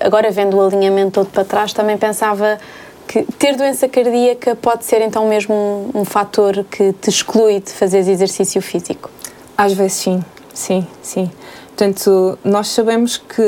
Agora, 0.00 0.30
vendo 0.30 0.56
o 0.56 0.64
alinhamento 0.64 1.12
todo 1.12 1.28
para 1.28 1.44
trás, 1.44 1.72
também 1.72 1.98
pensava 1.98 2.58
que 3.06 3.22
ter 3.38 3.56
doença 3.56 3.88
cardíaca 3.88 4.56
pode 4.56 4.84
ser 4.84 5.00
então 5.00 5.28
mesmo 5.28 5.54
um, 5.54 6.00
um 6.00 6.04
fator 6.04 6.64
que 6.70 6.92
te 6.94 7.08
exclui 7.10 7.60
de 7.60 7.70
fazer 7.70 7.98
exercício 7.98 8.60
físico? 8.60 9.10
Às 9.56 9.72
vezes 9.72 9.94
sim, 9.94 10.24
sim, 10.52 10.86
sim. 11.02 11.30
Portanto, 11.68 12.38
nós 12.42 12.68
sabemos 12.68 13.16
que, 13.16 13.42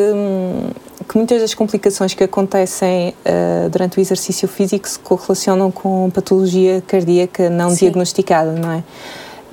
que 1.09 1.17
muitas 1.17 1.41
das 1.41 1.55
complicações 1.55 2.13
que 2.13 2.23
acontecem 2.23 3.15
uh, 3.25 3.71
durante 3.71 3.99
o 3.99 4.01
exercício 4.01 4.47
físico 4.47 4.87
se 4.89 4.99
correlacionam 4.99 5.71
com 5.71 6.11
patologia 6.11 6.83
cardíaca 6.87 7.49
não 7.49 7.71
sim. 7.71 7.87
diagnosticada, 7.87 8.53
não 8.53 8.73
é? 8.73 8.83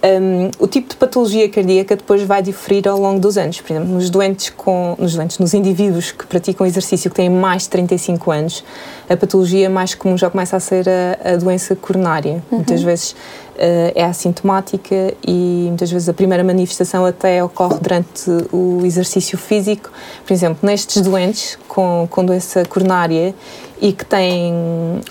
Um, 0.05 0.51
o 0.59 0.67
tipo 0.67 0.89
de 0.89 0.95
patologia 0.97 1.49
cardíaca 1.49 1.95
depois 1.95 2.21
vai 2.21 2.39
diferir 2.39 2.87
ao 2.87 2.99
longo 2.99 3.19
dos 3.19 3.39
anos. 3.39 3.59
Por 3.59 3.73
exemplo, 3.73 3.91
nos 3.91 4.09
doentes, 4.11 4.51
com, 4.51 4.95
nos 4.99 5.15
doentes, 5.15 5.39
nos 5.39 5.53
indivíduos 5.55 6.11
que 6.11 6.27
praticam 6.27 6.67
exercício 6.67 7.09
que 7.09 7.15
têm 7.15 7.27
mais 7.27 7.63
de 7.63 7.69
35 7.69 8.29
anos, 8.31 8.63
a 9.09 9.17
patologia 9.17 9.67
mais 9.67 9.95
comum 9.95 10.15
já 10.15 10.29
começa 10.29 10.57
a 10.57 10.59
ser 10.59 10.85
a, 10.87 11.33
a 11.33 11.37
doença 11.37 11.75
coronária. 11.75 12.33
Uhum. 12.51 12.57
Muitas 12.57 12.83
vezes 12.83 13.15
é 13.57 14.03
assintomática 14.03 15.13
e 15.25 15.65
muitas 15.67 15.89
vezes 15.91 16.09
a 16.09 16.13
primeira 16.13 16.43
manifestação 16.43 17.05
até 17.05 17.43
ocorre 17.43 17.79
durante 17.79 18.29
o 18.51 18.81
exercício 18.83 19.37
físico. 19.37 19.91
Por 20.25 20.33
exemplo, 20.33 20.59
nestes 20.61 21.01
doentes 21.01 21.57
com, 21.67 22.07
com 22.09 22.25
doença 22.25 22.65
coronária 22.65 23.33
e 23.81 23.91
que 23.91 24.05
têm 24.05 24.53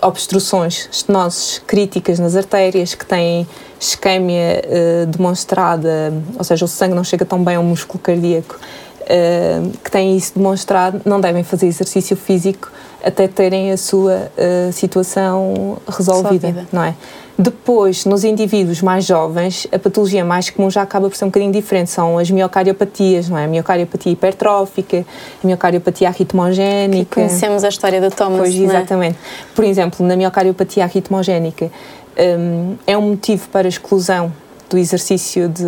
obstruções, 0.02 0.88
estenoses 0.90 1.62
críticas 1.66 2.18
nas 2.18 2.34
artérias, 2.36 2.94
que 2.94 3.04
têm 3.04 3.46
isquémia 3.78 4.62
uh, 4.64 5.06
demonstrada, 5.06 6.12
ou 6.36 6.44
seja, 6.44 6.64
o 6.64 6.68
sangue 6.68 6.94
não 6.94 7.04
chega 7.04 7.24
tão 7.24 7.42
bem 7.42 7.56
ao 7.56 7.62
músculo 7.62 7.98
cardíaco, 7.98 8.58
uh, 9.02 9.70
que 9.82 9.90
têm 9.90 10.16
isso 10.16 10.32
demonstrado, 10.36 11.00
não 11.04 11.20
devem 11.20 11.44
fazer 11.44 11.66
exercício 11.66 12.16
físico 12.16 12.72
até 13.04 13.28
terem 13.28 13.70
a 13.70 13.76
sua 13.76 14.32
situação 14.72 15.76
resolvida, 15.86 16.46
resolvida, 16.46 16.66
não 16.72 16.82
é? 16.82 16.94
Depois, 17.36 18.04
nos 18.04 18.22
indivíduos 18.22 18.80
mais 18.80 19.04
jovens, 19.04 19.66
a 19.72 19.78
patologia 19.78 20.24
mais 20.24 20.50
comum 20.50 20.70
já 20.70 20.82
acaba 20.82 21.08
por 21.08 21.16
ser 21.16 21.24
um 21.24 21.28
bocadinho 21.28 21.52
diferente. 21.52 21.90
São 21.90 22.16
as 22.16 22.30
miocardiopatias, 22.30 23.28
não 23.28 23.36
é? 23.36 23.44
A 23.44 23.48
miocardiopatia 23.48 24.12
hipertrófica, 24.12 25.04
a 25.42 25.46
miocardiopatia 25.46 26.08
arritmogénica. 26.08 27.04
Que 27.06 27.14
conhecemos 27.14 27.64
a 27.64 27.68
história 27.68 28.00
do 28.00 28.14
Thomas, 28.14 28.38
Pois, 28.38 28.54
exatamente. 28.54 29.16
É? 29.16 29.54
Por 29.54 29.64
exemplo, 29.64 30.06
na 30.06 30.14
miocardiopatia 30.14 30.84
arritmogénica, 30.84 31.72
um, 32.16 32.76
é 32.86 32.96
um 32.96 33.10
motivo 33.10 33.48
para 33.48 33.66
exclusão 33.66 34.32
do 34.70 34.78
exercício 34.78 35.48
de, 35.48 35.64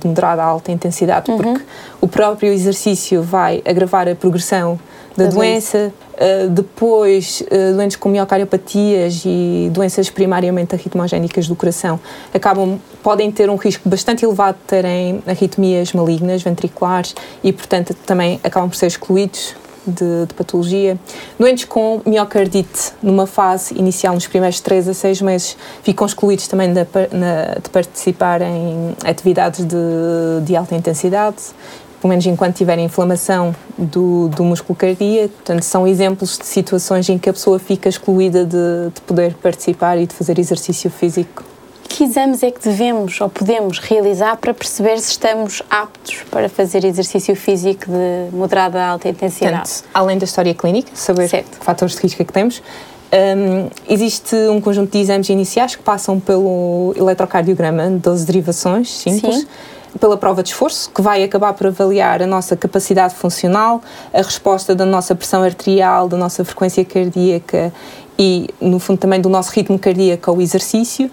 de 0.00 0.06
moderada 0.06 0.42
a 0.42 0.46
alta 0.46 0.72
intensidade, 0.72 1.30
uhum. 1.30 1.36
porque 1.36 1.64
o 2.00 2.08
próprio 2.08 2.52
exercício 2.52 3.22
vai 3.22 3.62
agravar 3.64 4.08
a 4.08 4.14
progressão 4.14 4.78
da, 5.20 5.28
da 5.28 5.30
doença. 5.30 5.78
doença. 5.78 5.94
Uh, 6.14 6.50
depois, 6.50 7.42
uh, 7.42 7.74
doentes 7.74 7.96
com 7.96 8.08
miocardiopatias 8.08 9.22
e 9.24 9.70
doenças 9.72 10.10
primariamente 10.10 10.74
arritmogénicas 10.74 11.48
do 11.48 11.56
coração 11.56 11.98
acabam, 12.34 12.78
podem 13.02 13.30
ter 13.30 13.48
um 13.48 13.56
risco 13.56 13.88
bastante 13.88 14.24
elevado 14.24 14.58
de 14.58 14.64
terem 14.64 15.22
arritmias 15.26 15.92
malignas 15.92 16.42
ventriculares 16.42 17.14
e, 17.42 17.52
portanto, 17.52 17.94
também 18.06 18.40
acabam 18.44 18.68
por 18.68 18.76
ser 18.76 18.86
excluídos 18.86 19.54
de, 19.86 20.26
de, 20.26 20.34
patologia. 20.34 20.98
Doentes 21.38 21.64
com 21.64 22.02
miocardite, 22.04 22.92
numa 23.02 23.26
fase 23.26 23.74
inicial, 23.78 24.14
nos 24.14 24.26
primeiros 24.26 24.60
3 24.60 24.88
a 24.88 24.94
6 24.94 25.22
meses, 25.22 25.56
ficam 25.82 26.06
excluídos 26.06 26.46
também 26.48 26.72
de, 26.72 26.84
de 26.84 27.70
participar 27.70 28.42
em 28.42 28.94
atividades 29.04 29.64
de, 29.64 30.44
de 30.44 30.54
alta 30.54 30.74
intensidade 30.74 31.54
pelo 32.00 32.08
menos 32.08 32.24
enquanto 32.26 32.56
tiverem 32.56 32.86
inflamação 32.86 33.54
do, 33.76 34.28
do 34.28 34.42
músculo 34.42 34.74
cardíaco. 34.74 35.34
Portanto, 35.34 35.62
são 35.62 35.86
exemplos 35.86 36.38
de 36.38 36.46
situações 36.46 37.08
em 37.08 37.18
que 37.18 37.28
a 37.28 37.32
pessoa 37.32 37.58
fica 37.58 37.88
excluída 37.88 38.44
de, 38.44 38.90
de 38.94 39.00
poder 39.02 39.34
participar 39.34 39.98
e 39.98 40.06
de 40.06 40.14
fazer 40.14 40.38
exercício 40.38 40.90
físico. 40.90 41.44
Que 41.88 42.04
exames 42.04 42.42
é 42.42 42.50
que 42.50 42.62
devemos 42.62 43.20
ou 43.20 43.28
podemos 43.28 43.78
realizar 43.78 44.36
para 44.36 44.54
perceber 44.54 44.98
se 44.98 45.10
estamos 45.10 45.60
aptos 45.68 46.22
para 46.30 46.48
fazer 46.48 46.84
exercício 46.84 47.36
físico 47.36 47.86
de 47.86 48.34
moderada 48.34 48.80
a 48.80 48.88
alta 48.90 49.08
intensidade? 49.08 49.68
Portanto, 49.68 49.84
além 49.92 50.16
da 50.16 50.24
história 50.24 50.54
clínica, 50.54 50.90
saber 50.94 51.28
certo. 51.28 51.58
que 51.58 51.64
fatores 51.64 51.96
de 51.96 52.00
risco 52.00 52.22
é 52.22 52.24
que 52.24 52.32
temos, 52.32 52.62
um, 53.12 53.68
existe 53.92 54.34
um 54.48 54.60
conjunto 54.60 54.92
de 54.92 54.98
exames 54.98 55.28
iniciais 55.28 55.74
que 55.74 55.82
passam 55.82 56.18
pelo 56.20 56.94
eletrocardiograma, 56.96 57.90
12 57.90 58.24
derivações 58.24 58.88
simples. 58.88 59.34
Sim 59.34 59.46
pela 59.98 60.16
prova 60.16 60.42
de 60.42 60.50
esforço, 60.50 60.90
que 60.90 61.02
vai 61.02 61.22
acabar 61.22 61.52
por 61.52 61.66
avaliar 61.66 62.22
a 62.22 62.26
nossa 62.26 62.56
capacidade 62.56 63.14
funcional, 63.14 63.80
a 64.12 64.18
resposta 64.18 64.74
da 64.74 64.86
nossa 64.86 65.14
pressão 65.14 65.42
arterial, 65.42 66.08
da 66.08 66.16
nossa 66.16 66.44
frequência 66.44 66.84
cardíaca 66.84 67.72
e, 68.18 68.48
no 68.60 68.78
fundo, 68.78 68.98
também 68.98 69.20
do 69.20 69.28
nosso 69.28 69.50
ritmo 69.52 69.78
cardíaco 69.78 70.30
ao 70.30 70.40
exercício 70.40 71.10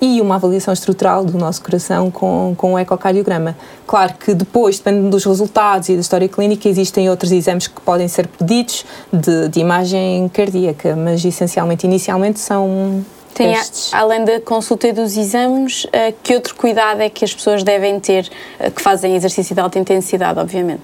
e 0.00 0.20
uma 0.20 0.36
avaliação 0.36 0.72
estrutural 0.72 1.24
do 1.24 1.36
nosso 1.36 1.62
coração 1.62 2.10
com, 2.10 2.54
com 2.56 2.74
o 2.74 2.78
ecocardiograma. 2.78 3.56
Claro 3.86 4.14
que 4.14 4.32
depois, 4.32 4.78
dependendo 4.78 5.10
dos 5.10 5.24
resultados 5.24 5.88
e 5.90 5.94
da 5.94 6.00
história 6.00 6.28
clínica, 6.28 6.68
existem 6.68 7.10
outros 7.10 7.30
exames 7.30 7.66
que 7.66 7.80
podem 7.82 8.08
ser 8.08 8.26
pedidos 8.26 8.84
de, 9.12 9.48
de 9.48 9.60
imagem 9.60 10.28
cardíaca, 10.30 10.96
mas 10.96 11.24
essencialmente, 11.24 11.86
inicialmente, 11.86 12.40
são 12.40 13.04
tem, 13.34 13.54
a, 13.54 13.62
além 13.92 14.24
da 14.24 14.40
consulta 14.40 14.88
e 14.88 14.92
dos 14.92 15.16
exames, 15.16 15.84
uh, 15.84 15.88
que 16.22 16.34
outro 16.34 16.54
cuidado 16.54 17.00
é 17.00 17.08
que 17.08 17.24
as 17.24 17.34
pessoas 17.34 17.62
devem 17.62 17.98
ter, 18.00 18.30
uh, 18.58 18.70
que 18.70 18.82
fazem 18.82 19.14
exercício 19.16 19.54
de 19.54 19.60
alta 19.60 19.78
intensidade, 19.78 20.38
obviamente, 20.38 20.82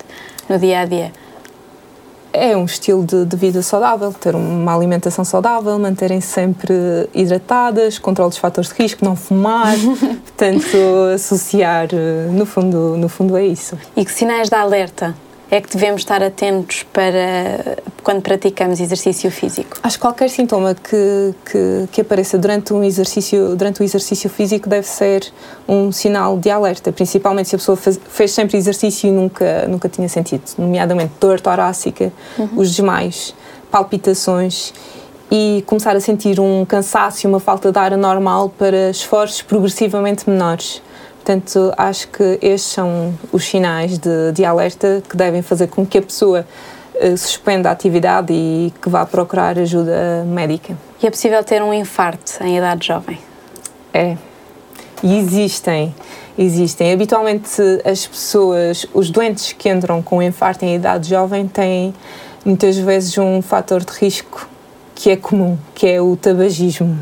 no 0.49 0.59
dia 0.59 0.81
a 0.81 0.85
dia? 0.85 1.13
É 2.33 2.55
um 2.55 2.67
estilo 2.67 3.05
de, 3.05 3.25
de 3.25 3.37
vida 3.37 3.63
saudável, 3.63 4.13
ter 4.13 4.35
uma 4.35 4.75
alimentação 4.75 5.25
saudável, 5.25 5.79
manterem-se 5.79 6.27
sempre 6.27 6.75
hidratadas, 7.15 7.99
controle 7.99 8.29
dos 8.29 8.39
fatores 8.39 8.71
de 8.71 8.77
risco, 8.77 9.03
não 9.03 9.17
fumar, 9.17 9.75
portanto, 10.23 10.77
associar, 11.15 11.89
eh, 11.93 12.29
no 12.31 12.45
fundo, 12.45 12.95
no 12.99 13.09
fundo 13.09 13.39
é 13.39 13.47
isso. 13.47 13.79
E 13.97 14.05
que 14.05 14.13
sinais 14.13 14.51
de 14.51 14.55
alerta 14.55 15.15
é 15.51 15.61
que 15.61 15.69
devemos 15.73 16.03
estar 16.03 16.23
atentos 16.23 16.85
para 16.93 17.79
quando 18.03 18.21
praticamos 18.23 18.81
exercício 18.81 19.31
físico? 19.31 19.79
Acho 19.83 19.97
que 19.97 20.03
qualquer 20.03 20.29
sintoma 20.29 20.75
que, 20.75 21.35
que, 21.45 21.89
que, 21.93 22.01
apareça 22.01 22.37
durante 22.37 22.73
um 22.73 22.83
exercício 22.83 23.55
durante 23.55 23.81
o 23.81 23.85
exercício 23.85 24.29
físico 24.29 24.69
deve 24.69 24.87
ser 24.87 25.25
um 25.69 25.93
sinal 25.93 26.37
de 26.39 26.51
alerta, 26.51 26.91
principalmente 26.91 27.49
se 27.49 27.55
a 27.55 27.59
pessoa 27.59 27.77
fez, 27.77 28.01
fez 28.09 28.31
sempre 28.33 28.57
exercício 28.57 29.09
e 29.09 29.13
nunca 29.13 29.67
nunca 29.69 29.89
tinha 29.89 30.09
sentido, 30.09 30.43
nomeadamente 30.59 31.13
dor 31.21 31.41
torácica, 31.41 32.13
uhum. 32.39 32.49
os 32.57 32.71
desmaios, 32.71 33.35
palpitações 33.71 34.73
e 35.31 35.63
começar 35.67 35.97
a 35.97 36.01
sentir 36.01 36.39
um 36.39 36.65
cansaço 36.65 37.27
e 37.27 37.29
uma 37.29 37.41
falta 37.41 37.73
de 37.73 37.79
ar 37.79 37.93
anormal 37.93 38.49
para 38.49 38.91
esforços 38.91 39.43
progressivamente 39.43 40.29
menores. 40.29 40.81
Portanto, 41.27 41.73
acho 41.77 42.07
que 42.07 42.39
estes 42.41 42.71
são 42.71 43.13
os 43.33 43.45
sinais 43.45 43.99
de, 43.99 44.31
de 44.33 44.45
alerta 44.45 45.03
que 45.09 45.17
devem 45.17 45.43
fazer 45.43 45.67
com 45.67 45.85
que 45.85 45.99
a 45.99 46.03
pessoa 46.03 46.47
uh, 46.95 47.19
suspenda 47.19 47.69
a 47.69 47.73
atividade 47.73 48.33
e 48.33 48.73
que 48.81 48.89
vá 48.89 49.05
procurar 49.05 49.59
ajuda 49.59 50.25
médica. 50.25 50.79
E 51.03 51.07
é 51.09 51.11
possível 51.11 51.43
ter 51.43 51.61
um 51.65 51.75
infarto 51.75 52.41
em 52.45 52.59
idade 52.59 52.87
jovem? 52.87 53.19
É. 53.93 54.17
E 55.03 55.19
existem. 55.19 55.93
Existem. 56.39 56.93
Habitualmente, 56.93 57.61
as 57.85 58.07
pessoas, 58.07 58.87
os 58.95 59.11
doentes 59.11 59.53
que 59.53 59.69
entram 59.69 60.01
com 60.01 60.23
infarto 60.23 60.65
em 60.65 60.77
idade 60.77 61.09
jovem 61.11 61.49
têm 61.49 61.93
muitas 62.45 62.79
vezes 62.79 63.19
um 63.19 63.43
fator 63.43 63.85
de 63.85 63.91
risco 63.91 64.49
que 64.95 65.11
é 65.11 65.17
comum, 65.17 65.59
que 65.75 65.89
é 65.89 66.01
o 66.01 66.15
tabagismo. 66.15 66.97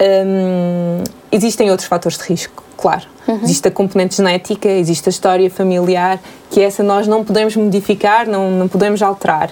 Um, 0.00 1.04
existem 1.30 1.70
outros 1.70 1.86
fatores 1.86 2.16
de 2.16 2.24
risco, 2.24 2.69
claro. 2.80 3.06
Uhum. 3.28 3.40
Existe 3.42 3.68
a 3.68 3.70
componente 3.70 4.16
genética, 4.16 4.68
existe 4.68 5.08
a 5.08 5.10
história 5.10 5.50
familiar, 5.50 6.18
que 6.50 6.60
essa 6.60 6.82
nós 6.82 7.06
não 7.06 7.24
podemos 7.24 7.54
modificar, 7.56 8.26
não, 8.26 8.50
não 8.50 8.66
podemos 8.68 9.02
alterar. 9.02 9.50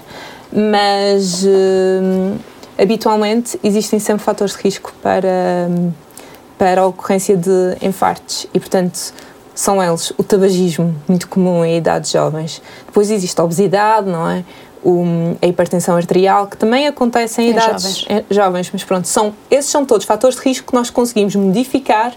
Mas 0.51 1.43
uh, 1.43 2.37
habitualmente 2.77 3.59
existem 3.63 3.99
sempre 3.99 4.23
fatores 4.23 4.55
de 4.55 4.61
risco 4.63 4.93
para, 5.01 5.69
para 6.57 6.81
a 6.81 6.87
ocorrência 6.87 7.37
de 7.37 7.77
infartos 7.81 8.47
e, 8.53 8.59
portanto, 8.59 9.13
são 9.53 9.83
eles 9.83 10.11
o 10.17 10.23
tabagismo, 10.23 10.95
muito 11.07 11.27
comum 11.27 11.63
em 11.63 11.77
idades 11.77 12.11
jovens. 12.11 12.61
Depois 12.85 13.11
existe 13.11 13.39
a 13.39 13.43
obesidade, 13.43 14.09
não 14.09 14.27
é? 14.29 14.43
um, 14.83 15.35
a 15.41 15.45
hipertensão 15.45 15.95
arterial, 15.95 16.47
que 16.47 16.57
também 16.57 16.87
acontece 16.87 17.41
em, 17.41 17.47
Em 17.47 17.51
idades 17.51 17.97
jovens. 17.99 18.25
em- 18.29 18.33
jovens, 18.33 18.69
mas 18.71 18.83
pronto, 18.83 19.07
são, 19.07 19.33
esses 19.51 19.69
são 19.69 19.85
todos 19.85 20.05
fatores 20.05 20.37
de 20.37 20.43
risco 20.43 20.67
que 20.67 20.73
nós 20.73 20.89
conseguimos 20.89 21.35
modificar 21.35 22.13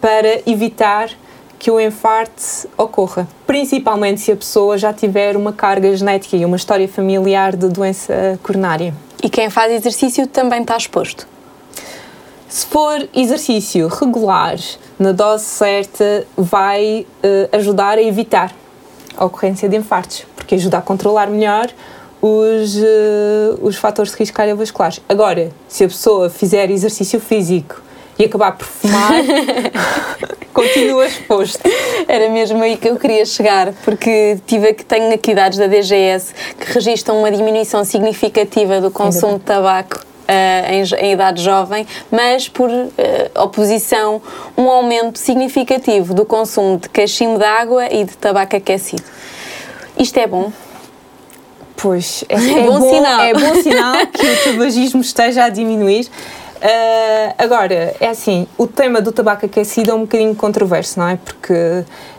para 0.00 0.40
evitar 0.46 1.10
que 1.58 1.70
o 1.70 1.80
infarto 1.80 2.68
ocorra, 2.76 3.26
principalmente 3.46 4.20
se 4.20 4.32
a 4.32 4.36
pessoa 4.36 4.76
já 4.76 4.92
tiver 4.92 5.36
uma 5.36 5.52
carga 5.52 5.94
genética 5.96 6.36
e 6.36 6.44
uma 6.44 6.56
história 6.56 6.86
familiar 6.86 7.56
de 7.56 7.68
doença 7.68 8.38
coronária. 8.42 8.94
E 9.22 9.30
quem 9.30 9.48
faz 9.48 9.72
exercício 9.72 10.26
também 10.26 10.60
está 10.60 10.76
exposto. 10.76 11.26
Se 12.48 12.66
for 12.66 13.08
exercício 13.14 13.88
regular, 13.88 14.56
na 14.98 15.12
dose 15.12 15.44
certa, 15.44 16.26
vai 16.36 17.06
eh, 17.22 17.48
ajudar 17.52 17.98
a 17.98 18.02
evitar 18.02 18.54
a 19.16 19.24
ocorrência 19.24 19.68
de 19.68 19.76
infartos, 19.76 20.24
porque 20.36 20.54
ajuda 20.54 20.78
a 20.78 20.82
controlar 20.82 21.28
melhor 21.28 21.68
os, 22.22 22.76
eh, 22.76 23.56
os 23.60 23.76
fatores 23.76 24.12
de 24.12 24.18
risco 24.18 24.36
cardiovasculares. 24.36 25.00
Agora, 25.08 25.50
se 25.66 25.84
a 25.84 25.88
pessoa 25.88 26.30
fizer 26.30 26.70
exercício 26.70 27.18
físico 27.18 27.82
e 28.18 28.24
acabar 28.24 28.52
por 28.52 28.66
fumar, 28.66 29.12
continua 30.52 31.06
exposto. 31.06 31.60
Era 32.08 32.30
mesmo 32.30 32.62
aí 32.62 32.76
que 32.76 32.88
eu 32.88 32.96
queria 32.96 33.24
chegar, 33.26 33.72
porque 33.84 34.38
tive 34.46 34.72
que 34.74 34.84
tenho 34.84 35.12
aqui 35.14 35.34
dados 35.34 35.58
da 35.58 35.66
DGS 35.66 36.32
que 36.58 36.72
registram 36.72 37.18
uma 37.18 37.30
diminuição 37.30 37.84
significativa 37.84 38.80
do 38.80 38.90
consumo 38.90 39.38
de 39.38 39.44
tabaco 39.44 40.00
ah, 40.28 40.72
em, 40.72 40.82
em 41.04 41.12
idade 41.12 41.42
jovem, 41.42 41.86
mas 42.10 42.48
por 42.48 42.70
ah, 42.70 43.42
oposição, 43.44 44.20
um 44.56 44.70
aumento 44.70 45.18
significativo 45.18 46.14
do 46.14 46.24
consumo 46.24 46.78
de 46.78 46.88
cachimbo 46.88 47.38
de 47.38 47.44
água 47.44 47.86
e 47.92 48.04
de 48.04 48.16
tabaco 48.16 48.56
aquecido. 48.56 49.04
Isto 49.98 50.18
é 50.18 50.26
bom? 50.26 50.52
Pois, 51.76 52.24
é, 52.28 52.34
É 52.58 52.62
bom 52.62 52.90
sinal. 52.90 53.20
É 53.20 53.34
bom 53.34 53.54
sinal 53.62 54.06
que 54.06 54.26
o 54.26 54.44
tabagismo 54.44 55.00
esteja 55.00 55.44
a 55.44 55.48
diminuir. 55.48 56.08
Ah, 56.62 57.34
agora, 57.38 57.94
é 58.00 58.08
assim, 58.08 58.46
o 58.56 58.66
tema 58.66 59.00
do 59.00 59.12
tabaco 59.12 59.46
aquecido 59.46 59.90
é 59.90 59.94
um 59.94 60.00
bocadinho 60.00 60.34
controverso, 60.34 60.98
não 60.98 61.08
é? 61.08 61.16
Porque 61.16 61.52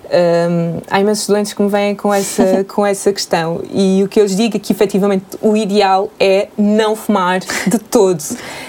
ahm, 0.10 0.80
há 0.89 1.00
imensos 1.00 1.28
doentes 1.28 1.54
que 1.54 1.62
me 1.62 1.69
vêm 1.69 1.95
com 1.95 2.13
essa, 2.13 2.63
com 2.67 2.86
essa 2.86 3.12
questão 3.12 3.62
e 3.71 4.04
o 4.04 4.08
que 4.08 4.19
eu 4.19 4.23
lhes 4.23 4.36
digo 4.36 4.56
é 4.58 4.60
que 4.60 4.71
efetivamente 4.71 5.26
o 5.41 5.56
ideal 5.56 6.10
é 6.19 6.47
não 6.58 6.95
fumar 6.95 7.39
de 7.39 7.80
todo. 7.80 8.23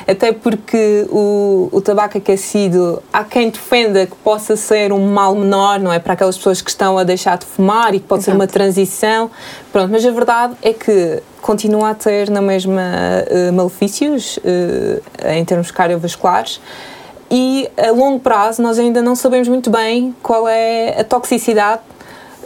Até 0.07 0.33
porque 0.33 1.07
o, 1.11 1.68
o 1.70 1.81
tabaco 1.81 2.18
aquecido, 2.18 3.02
há 3.12 3.24
quem 3.24 3.50
defenda 3.50 4.07
que 4.07 4.16
possa 4.16 4.57
ser 4.57 4.92
um 4.92 5.12
mal 5.12 5.35
menor, 5.35 5.78
não 5.78 5.92
é? 5.92 5.98
Para 5.98 6.14
aquelas 6.14 6.37
pessoas 6.37 6.62
que 6.62 6.70
estão 6.70 6.96
a 6.96 7.04
deixar 7.04 7.37
de 7.37 7.46
fumar 7.46 7.94
e 7.94 8.00
que 8.00 8.07
pode 8.07 8.22
ser 8.24 8.31
uma 8.31 8.44
Exato. 8.44 8.52
transição. 8.54 9.31
Pronto, 9.70 9.90
mas 9.90 10.04
a 10.04 10.11
verdade 10.11 10.54
é 10.62 10.72
que 10.72 11.22
continua 11.40 11.90
a 11.90 11.94
ter 11.94 12.31
na 12.31 12.42
mesma 12.42 12.83
eh, 13.27 13.51
malefícios 13.51 14.38
eh, 14.44 15.37
em 15.37 15.44
termos 15.44 15.70
cardiovasculares 15.70 16.61
e 17.31 17.70
a 17.77 17.90
longo 17.90 18.20
prazo 18.20 18.62
nós 18.62 18.79
ainda 18.79 19.03
não 19.03 19.14
sabemos 19.14 19.48
muito 19.48 19.70
bem 19.70 20.14
qual 20.22 20.48
é 20.48 21.01
a 21.01 21.05
toxicidade 21.05 21.83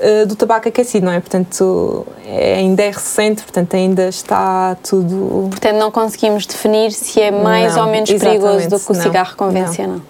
eh, 0.04 0.26
do 0.26 0.34
tabaco 0.34 0.68
aquecido, 0.68 1.06
não 1.06 1.12
é? 1.12 1.20
Portanto, 1.20 2.04
é, 2.26 2.54
ainda 2.54 2.82
é 2.82 2.90
recente, 2.90 3.42
portanto 3.42 3.74
ainda 3.74 4.08
está 4.08 4.76
tudo 4.82 5.46
Portanto, 5.48 5.76
não 5.76 5.92
conseguimos 5.92 6.44
definir 6.44 6.90
se 6.90 7.20
é 7.20 7.30
mais 7.30 7.76
Não, 7.76 7.86
ou 7.86 7.90
menos 7.92 8.10
perigoso 8.10 8.68
do 8.68 8.80
que 8.80 8.90
o 8.90 8.94
não, 8.94 9.02
cigarro 9.02 9.36
convencional. 9.36 10.00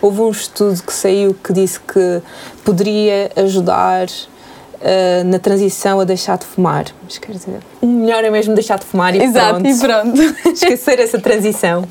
Houve 0.00 0.20
um 0.20 0.30
estudo 0.30 0.80
que 0.84 0.92
saiu 0.92 1.34
que 1.34 1.52
disse 1.52 1.80
que 1.80 2.22
poderia 2.64 3.32
ajudar 3.34 4.06
eh, 4.80 5.22
na 5.24 5.38
transição 5.38 5.98
a 5.98 6.04
deixar 6.04 6.38
de 6.38 6.46
fumar. 6.46 6.86
Mas 7.02 7.18
quer 7.18 7.32
dizer, 7.32 7.60
o 7.80 7.86
melhor 7.86 8.22
é 8.24 8.30
mesmo 8.30 8.54
deixar 8.54 8.78
de 8.78 8.84
fumar 8.84 9.14
e 9.14 9.22
Exato, 9.22 9.60
pronto. 9.60 9.68
e 9.68 9.78
pronto. 9.78 10.34
Esquecer 10.54 11.00
essa 11.00 11.18
transição. 11.18 11.84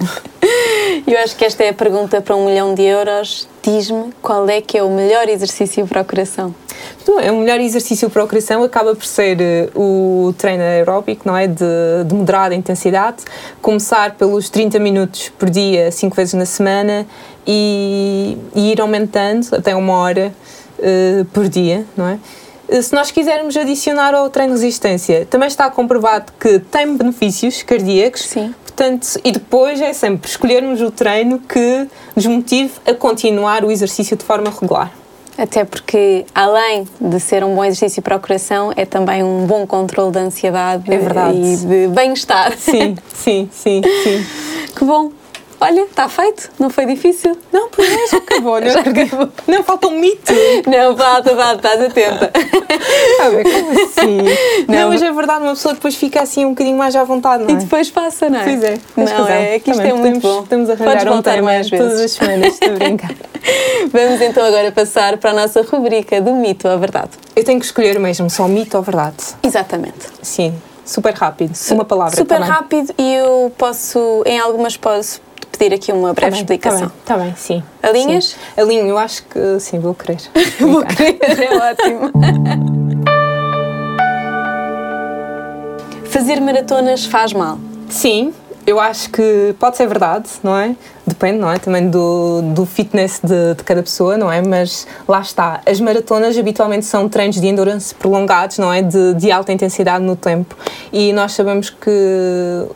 Eu 1.06 1.20
acho 1.20 1.36
que 1.36 1.44
esta 1.44 1.64
é 1.64 1.70
a 1.70 1.74
pergunta 1.74 2.22
para 2.22 2.36
um 2.36 2.46
milhão 2.46 2.74
de 2.74 2.84
euros. 2.84 3.48
Diz-me 3.62 4.14
qual 4.22 4.48
é 4.50 4.62
que 4.62 4.78
é 4.78 4.84
o 4.84 4.90
melhor 4.90 5.28
exercício 5.28 5.86
para 5.86 6.02
o 6.02 6.06
coração. 6.06 6.56
É 7.22 7.32
o 7.32 7.38
melhor 7.38 7.60
exercício 7.60 8.10
para 8.10 8.24
o 8.24 8.28
coração 8.28 8.64
acaba 8.64 8.96
por 8.96 9.06
ser 9.06 9.42
eh, 9.42 9.70
o 9.76 10.34
treino 10.38 10.64
aeróbico, 10.64 11.24
não 11.26 11.36
é? 11.36 11.48
De, 11.48 11.66
de 12.06 12.14
moderada 12.14 12.54
intensidade. 12.56 13.18
Começar 13.62 14.16
pelos 14.16 14.50
30 14.50 14.80
minutos 14.80 15.30
por 15.38 15.50
dia, 15.50 15.92
5 15.92 16.16
vezes 16.16 16.34
na 16.36 16.46
semana 16.46 17.06
e, 17.46 18.38
e 18.56 18.72
ir 18.72 18.80
aumentando 18.80 19.48
até 19.54 19.76
uma 19.76 19.94
hora 19.94 20.34
eh, 20.80 21.26
por 21.34 21.48
dia, 21.48 21.86
não 21.96 22.08
é? 22.08 22.20
Eh, 22.70 22.82
Se 22.82 22.94
nós 22.94 23.12
quisermos 23.12 23.56
adicionar 23.56 24.14
ao 24.14 24.30
treino 24.30 24.56
de 24.56 24.62
resistência, 24.62 25.26
também 25.30 25.48
está 25.48 25.70
comprovado 25.70 26.32
que 26.40 26.60
tem 26.60 26.96
benefícios 26.96 27.64
cardíacos. 27.64 28.22
Sim. 28.22 28.54
Portanto, 28.66 29.20
e 29.24 29.32
depois 29.32 29.82
é 29.82 29.92
sempre 29.92 30.30
escolhermos 30.30 30.82
o 30.82 30.92
treino 30.92 31.40
que 31.40 31.88
nos 32.16 32.26
motive 32.28 32.74
a 32.86 32.94
continuar 32.94 33.66
o 33.66 33.72
exercício 33.72 34.16
de 34.16 34.24
forma 34.24 34.52
regular. 34.52 34.92
Até 35.36 35.64
porque, 35.64 36.26
além 36.34 36.88
de 37.00 37.20
ser 37.20 37.44
um 37.44 37.54
bom 37.56 37.64
exercício 37.64 38.02
para 38.02 38.16
o 38.16 38.20
coração, 38.20 38.74
é 38.76 38.86
também 38.86 39.24
um 39.24 39.46
bom 39.46 39.68
controle 39.68 40.12
da 40.12 40.22
ansiedade 40.22 40.84
É 40.92 40.96
e 40.96 41.58
de 41.58 41.88
bem-estar. 41.90 42.58
Sim, 42.58 42.96
sim, 43.14 43.50
sim, 43.52 43.82
sim. 44.04 44.26
Que 44.76 44.84
bom! 44.84 45.12
Olha, 45.60 45.82
está 45.82 46.08
feito, 46.08 46.52
não 46.60 46.70
foi 46.70 46.86
difícil. 46.86 47.36
Não, 47.52 47.68
pois 47.70 47.90
é, 47.92 48.08
já 48.08 48.18
acabou, 48.18 48.62
não 48.62 48.70
Já 48.70 48.80
acabou. 48.82 49.30
Não, 49.48 49.64
falta 49.64 49.88
um 49.88 50.00
mito. 50.00 50.32
Não, 50.68 50.96
falta, 50.96 51.36
falta, 51.36 51.56
estás 51.56 51.82
atenta. 51.82 52.32
Ah, 53.20 53.30
bem, 53.34 53.44
como 53.44 53.72
assim? 53.84 54.18
Não, 54.68 54.76
Não, 54.82 54.90
mas 54.90 55.02
é 55.02 55.12
verdade, 55.12 55.42
uma 55.42 55.54
pessoa 55.54 55.74
depois 55.74 55.96
fica 55.96 56.22
assim 56.22 56.46
um 56.46 56.50
bocadinho 56.50 56.78
mais 56.78 56.96
à 56.96 57.04
vontade, 57.04 57.44
não 57.44 57.50
é? 57.50 57.54
E 57.54 57.56
depois 57.56 57.90
passa, 57.90 58.30
não 58.30 58.40
é? 58.40 58.44
Pois 58.44 58.64
é, 58.64 58.78
tens 58.96 59.10
Não, 59.12 59.18
razão. 59.18 59.28
é 59.30 59.60
que 59.60 59.72
isto 59.72 59.78
Também 59.82 59.92
é 59.92 59.94
muito 59.96 60.22
podemos, 60.22 60.22
bom. 60.22 60.42
Podemos 60.44 60.68
Podes 60.70 60.82
arranjar 60.88 61.12
um 61.14 61.22
tema 61.24 61.42
mais 61.42 61.70
todas 61.70 61.88
vezes. 61.88 62.06
as 62.06 62.12
semanas, 62.12 62.54
estou 62.54 62.70
a 62.70 62.74
brincar. 62.76 63.16
Vamos 63.92 64.22
então 64.22 64.46
agora 64.46 64.72
passar 64.72 65.18
para 65.18 65.32
a 65.32 65.34
nossa 65.34 65.64
rubrica 65.64 66.22
do 66.22 66.34
mito 66.36 66.68
ou 66.68 66.78
verdade. 66.78 67.10
Eu 67.36 67.44
tenho 67.44 67.60
que 67.60 67.66
escolher 67.66 68.00
mesmo 68.00 68.30
só 68.30 68.48
mito 68.48 68.78
ou 68.78 68.84
verdade. 68.84 69.16
Exatamente. 69.42 70.06
Sim, 70.22 70.54
super 70.86 71.14
rápido, 71.16 71.54
uma 71.72 71.84
palavra 71.86 72.16
Super 72.16 72.36
também. 72.38 72.50
rápido 72.52 72.94
e 72.98 73.14
eu 73.16 73.52
posso, 73.58 74.22
em 74.26 74.38
algumas, 74.40 74.78
posso 74.78 75.20
pedir 75.58 75.76
aqui 75.76 75.92
uma 75.92 76.10
Tá 76.10 76.14
breve 76.14 76.32
bem, 76.32 76.40
explicação. 76.42 76.88
Está 77.02 77.18
bem, 77.18 77.26
tá 77.32 77.32
bem, 77.32 77.36
sim. 77.36 77.64
Alinhas? 77.82 78.26
Sim. 78.26 78.62
Alinho, 78.62 78.86
eu 78.88 78.98
acho 78.98 79.24
que 79.24 79.60
sim, 79.60 79.80
vou 79.80 79.94
querer. 79.94 80.18
Vou 80.60 80.84
querer, 80.86 81.18
é 81.22 81.58
ótimo. 81.72 82.12
Fazer 86.06 86.40
maratonas 86.40 87.06
faz 87.06 87.34
mal. 87.34 87.60
Sim, 87.90 88.34
eu 88.66 88.80
acho 88.80 89.10
que 89.10 89.56
pode 89.60 89.78
ser 89.78 89.88
verdade, 89.88 90.30
não 90.44 90.58
é? 90.58 90.76
Depende, 91.08 91.38
não 91.40 91.50
é? 91.50 91.58
Também 91.58 91.90
do, 91.90 92.42
do 92.54 92.66
fitness 92.66 93.22
de, 93.24 93.56
de 93.56 93.64
cada 93.64 93.82
pessoa, 93.82 94.18
não 94.18 94.30
é? 94.30 94.42
Mas 94.42 94.86
lá 95.08 95.22
está. 95.22 95.62
As 95.66 95.80
maratonas 95.80 96.38
habitualmente 96.38 96.86
são 96.86 97.08
treinos 97.08 97.40
de 97.40 97.48
endurance 97.48 97.96
prolongados, 97.96 98.58
não 98.58 98.74
é? 98.74 98.82
De, 98.82 99.14
de 99.14 99.32
alta 99.32 99.54
intensidade 99.54 100.04
no 100.04 100.18
tempo. 100.18 100.54
E 100.92 101.14
nós 101.14 101.32
sabemos 101.32 101.70
que 101.70 101.90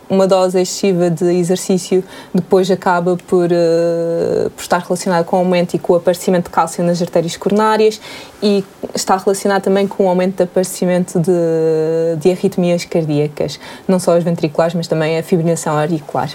uma 0.09 0.25
dose 0.25 0.61
excessiva 0.61 1.09
de 1.09 1.25
exercício 1.25 2.05
depois 2.33 2.71
acaba 2.71 3.17
por, 3.27 3.49
eh, 3.51 4.49
por 4.55 4.61
estar 4.61 4.79
relacionada 4.79 5.25
com 5.25 5.35
o 5.35 5.39
aumento 5.39 5.73
e 5.73 5.79
com 5.79 5.91
o 5.91 5.95
aparecimento 5.97 6.45
de 6.45 6.51
cálcio 6.51 6.85
nas 6.85 7.01
artérias 7.01 7.35
coronárias 7.35 7.99
e 8.41 8.63
está 8.95 9.17
relacionado 9.17 9.63
também 9.63 9.85
com 9.87 10.05
o 10.05 10.07
aumento 10.07 10.37
de 10.37 10.43
aparecimento 10.43 11.19
de, 11.19 12.15
de 12.17 12.31
arritmias 12.31 12.85
cardíacas, 12.85 13.59
não 13.85 13.99
só 13.99 14.15
as 14.15 14.23
ventriculares, 14.23 14.73
mas 14.73 14.87
também 14.87 15.17
a 15.17 15.23
fibrilação 15.23 15.77
auricular. 15.77 16.29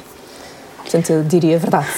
Portanto, 0.86 1.10
eu 1.10 1.22
diria 1.24 1.58
verdade. 1.58 1.88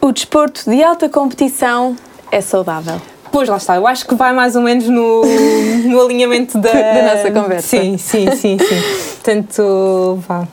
O 0.00 0.10
desporto 0.10 0.68
de 0.68 0.82
alta 0.82 1.08
competição 1.08 1.96
é 2.30 2.40
saudável. 2.40 3.00
Pois 3.30 3.48
lá 3.48 3.56
está, 3.56 3.76
eu 3.76 3.86
acho 3.86 4.04
que 4.06 4.14
vai 4.16 4.32
mais 4.34 4.56
ou 4.56 4.62
menos 4.62 4.86
no, 4.88 5.22
no 5.88 6.00
alinhamento 6.02 6.58
da, 6.58 6.70
Da 6.72 7.14
nossa 7.14 7.30
conversa. 7.30 7.68
Sim, 7.68 7.96
sim, 7.96 8.30
sim, 8.36 8.58
sim. 8.58 8.82
Portanto, 9.14 10.18
vá. 10.28 10.46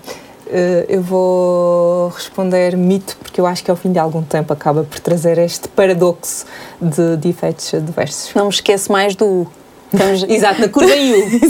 eh, 0.48 0.86
Eu 0.88 1.02
vou 1.02 2.10
responder 2.10 2.78
mito, 2.78 3.18
porque 3.22 3.42
eu 3.42 3.46
acho 3.48 3.64
que 3.64 3.72
ao 3.72 3.76
fim 3.76 3.92
de 3.92 4.00
algum 4.00 4.22
tempo 4.22 4.54
acaba 4.54 4.84
por 4.84 5.00
trazer 5.00 5.38
este 5.40 5.68
paradoxo 5.68 6.46
de, 6.80 7.18
de 7.18 7.30
efeitos 7.30 7.74
adversos. 7.74 8.34
Não 8.36 8.46
me 8.46 8.52
esqueço 8.52 8.92
mais 8.92 9.16
do. 9.16 9.46
Estamos... 9.92 10.24
Exato, 10.30 10.62
na 10.62 10.70
curva 10.70 10.92
U, 10.92 10.96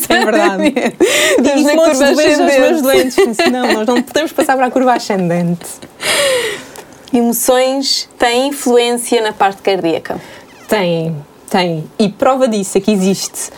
é 0.10 0.26
verdade. 0.26 0.74
Estamos 1.38 1.64
na 1.64 1.74
isso 1.74 1.84
curva 1.84 2.14
de 2.14 2.22
ascendente. 2.22 2.60
meus 2.60 2.82
doentes. 2.82 3.18
Não, 3.52 3.74
nós 3.74 3.88
não 3.88 4.02
podemos 4.02 4.32
passar 4.32 4.56
para 4.56 4.68
a 4.68 4.72
curva 4.72 4.94
ascendente. 4.94 5.66
Emoções 7.14 8.08
têm 8.18 8.50
influência 8.50 9.22
na 9.22 9.34
parte 9.34 9.62
cardíaca. 9.62 10.20
Tem, 10.68 11.16
tem. 11.50 11.84
E 11.98 12.10
prova 12.10 12.48
disso 12.48 12.78
é 12.78 12.82
que 12.82 12.92
existe 12.92 13.50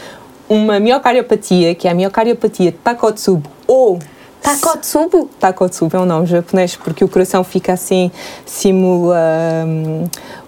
uma 0.47 0.79
miocardiopatia, 0.79 1.75
que 1.75 1.87
é 1.87 1.91
a 1.91 1.93
miocardiopatia 1.93 2.73
Takotsubo 2.83 3.49
ou 3.67 3.99
Takotsubo? 4.41 5.29
Takotsubo 5.39 5.95
é 5.95 5.99
um 5.99 6.05
nome 6.05 6.25
japonês 6.25 6.75
porque 6.75 7.03
o 7.03 7.07
coração 7.07 7.43
fica 7.43 7.73
assim, 7.73 8.11
simula 8.45 9.17
hum, 9.65 10.05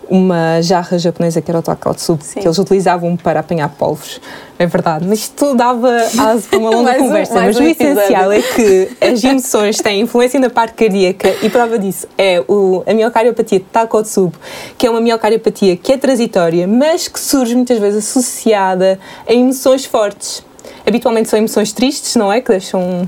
uma 0.10 0.62
jarra 0.62 0.98
japonesa 0.98 1.42
que 1.42 1.50
era 1.50 1.60
o 1.60 1.62
Takotsubo, 1.62 2.24
que 2.24 2.46
eles 2.46 2.58
utilizavam 2.58 3.16
para 3.16 3.40
apanhar 3.40 3.70
polvos. 3.70 4.20
É 4.60 4.66
verdade, 4.66 5.06
mas 5.08 5.20
isto 5.20 5.56
dava 5.56 5.90
asa 5.90 6.48
para 6.50 6.60
uma 6.60 6.70
longa 6.70 6.96
conversa. 7.00 7.34
mas 7.36 7.60
um 7.60 7.64
o 7.64 7.68
essencial 7.68 8.32
é 8.32 8.42
que 8.42 8.90
as 9.02 9.24
emoções 9.24 9.78
têm 9.78 10.02
influência 10.02 10.40
na 10.40 10.50
parte 10.50 10.74
cardíaca 10.76 11.34
e 11.42 11.50
prova 11.50 11.78
disso 11.80 12.08
é 12.18 12.44
o, 12.48 12.84
a 12.86 12.94
miocardiopatia 12.94 13.60
de 13.60 13.66
Takotsubo, 13.66 14.38
que 14.78 14.86
é 14.86 14.90
uma 14.90 15.02
miocardiopatia 15.02 15.76
que 15.76 15.92
é 15.92 15.98
transitória, 15.98 16.68
mas 16.68 17.08
que 17.08 17.20
surge 17.20 17.56
muitas 17.56 17.80
vezes 17.80 18.08
associada 18.08 19.00
a 19.28 19.34
emoções 19.34 19.86
fortes. 19.86 20.44
Habitualmente 20.86 21.30
são 21.30 21.40
emoções 21.40 21.72
tristes, 21.72 22.16
não 22.16 22.32
é? 22.32 22.42
Que 22.42 22.50
deixam 22.50 23.08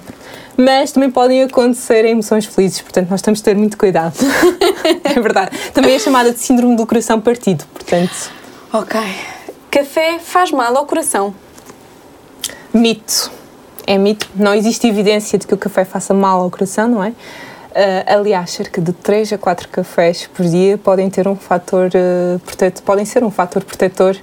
mas 0.58 0.92
também 0.92 1.10
podem 1.12 1.44
acontecer 1.44 2.06
emoções 2.06 2.46
felizes, 2.46 2.82
portanto 2.82 3.10
nós 3.10 3.22
temos 3.22 3.40
de 3.40 3.44
ter 3.44 3.56
muito 3.56 3.78
cuidado. 3.78 4.16
é 5.04 5.20
verdade. 5.20 5.52
Também 5.74 5.96
é 5.96 6.00
chamada 6.00 6.32
de 6.32 6.40
síndrome 6.40 6.76
do 6.76 6.86
coração 6.86 7.20
partido, 7.20 7.66
portanto. 7.74 8.32
Ok. 8.72 9.00
Café 9.70 10.20
faz 10.20 10.52
mal 10.52 10.76
ao 10.78 10.86
coração? 10.86 11.34
Mito. 12.74 13.32
É 13.86 13.98
mito. 13.98 14.28
Não 14.36 14.54
existe 14.54 14.88
evidência 14.88 15.38
de 15.38 15.46
que 15.46 15.54
o 15.54 15.58
café 15.58 15.86
faça 15.86 16.14
mal 16.14 16.42
ao 16.42 16.50
coração, 16.50 16.88
não 16.88 17.04
é? 17.04 17.10
Uh, 17.10 17.14
aliás, 18.08 18.52
cerca 18.52 18.80
de 18.80 18.94
3 18.94 19.34
a 19.34 19.38
4 19.38 19.68
cafés 19.68 20.30
por 20.34 20.46
dia 20.46 20.78
podem 20.78 21.10
ter 21.10 21.28
um 21.28 21.36
fator 21.36 21.88
uh, 21.88 22.40
protetor, 22.40 22.84
podem 22.84 23.04
ser 23.04 23.22
um 23.22 23.30
fator 23.30 23.64
protetor 23.66 24.16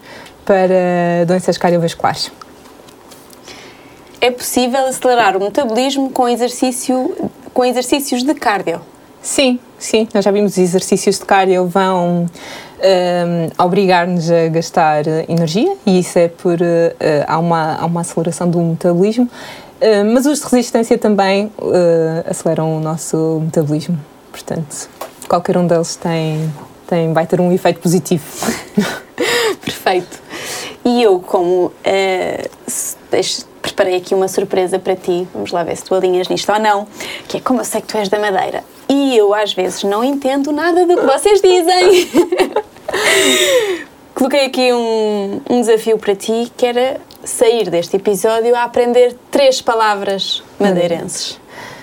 para 0.45 1.27
doenças 1.27 1.59
cardiovasculares 1.59 2.33
é 4.23 4.31
possível 4.31 4.87
acelerar 4.87 5.37
o 5.37 5.41
metabolismo 5.41 6.09
com, 6.11 6.29
exercício, 6.29 7.13
com 7.53 7.65
exercícios 7.65 8.23
de 8.23 8.33
cardio? 8.35 8.81
Sim, 9.21 9.59
sim. 9.77 10.07
Nós 10.15 10.25
já 10.25 10.31
vimos 10.31 10.57
exercícios 10.57 11.19
de 11.19 11.25
cardio 11.25 11.67
vão 11.67 12.27
um, 12.27 13.65
obrigar-nos 13.65 14.31
a 14.31 14.47
gastar 14.47 15.09
energia 15.29 15.77
e 15.85 15.99
isso 15.99 16.21
é 16.21 16.29
por 16.29 16.55
uh, 16.55 16.95
há, 17.27 17.37
uma, 17.37 17.75
há 17.75 17.85
uma 17.85 18.03
aceleração 18.03 18.49
do 18.49 18.61
metabolismo. 18.61 19.25
Uh, 19.25 20.15
mas 20.15 20.25
os 20.25 20.39
de 20.39 20.45
resistência 20.45 20.97
também 20.97 21.47
uh, 21.59 22.31
aceleram 22.31 22.77
o 22.77 22.81
nosso 22.81 23.41
metabolismo. 23.45 23.99
Portanto, 24.31 24.89
qualquer 25.29 25.57
um 25.57 25.67
deles 25.67 25.97
tem, 25.97 26.49
tem, 26.87 27.13
vai 27.13 27.27
ter 27.27 27.41
um 27.41 27.51
efeito 27.51 27.81
positivo. 27.81 28.25
Perfeito. 29.61 30.23
E 30.85 31.03
eu, 31.03 31.19
como 31.19 31.67
uh, 31.67 32.51
preparei 33.73 33.97
aqui 33.97 34.15
uma 34.15 34.29
surpresa 34.29 34.79
para 34.79 34.95
ti. 34.95 35.27
Vamos 35.33 35.51
lá 35.51 35.63
ver 35.63 35.77
se 35.77 35.85
tu 35.85 35.95
alinhas 35.95 36.29
nisto 36.29 36.53
ou 36.53 36.59
não. 36.59 36.87
Que 37.27 37.39
é 37.39 37.41
como 37.41 37.61
eu 37.61 37.65
sei 37.65 37.81
que 37.81 37.89
tu 37.89 37.97
és 37.97 38.09
da 38.09 38.19
Madeira 38.19 38.63
e 38.93 39.17
eu 39.17 39.33
às 39.33 39.55
vezes 39.55 39.83
não 39.85 40.05
entendo 40.05 40.53
nada 40.53 40.85
do 40.87 40.97
que 40.97 41.07
vocês 41.07 41.41
dizem. 41.41 42.11
Coloquei 44.15 44.45
aqui 44.45 44.73
um, 44.73 45.41
um 45.49 45.61
desafio 45.63 45.97
para 45.97 46.15
ti 46.15 46.53
que 46.57 46.67
era 46.67 47.01
sair 47.25 47.71
deste 47.71 47.97
episódio 47.97 48.55
a 48.55 48.65
aprender 48.65 49.17
três 49.31 49.63
palavras 49.63 50.43
madeirenses. 50.61 51.41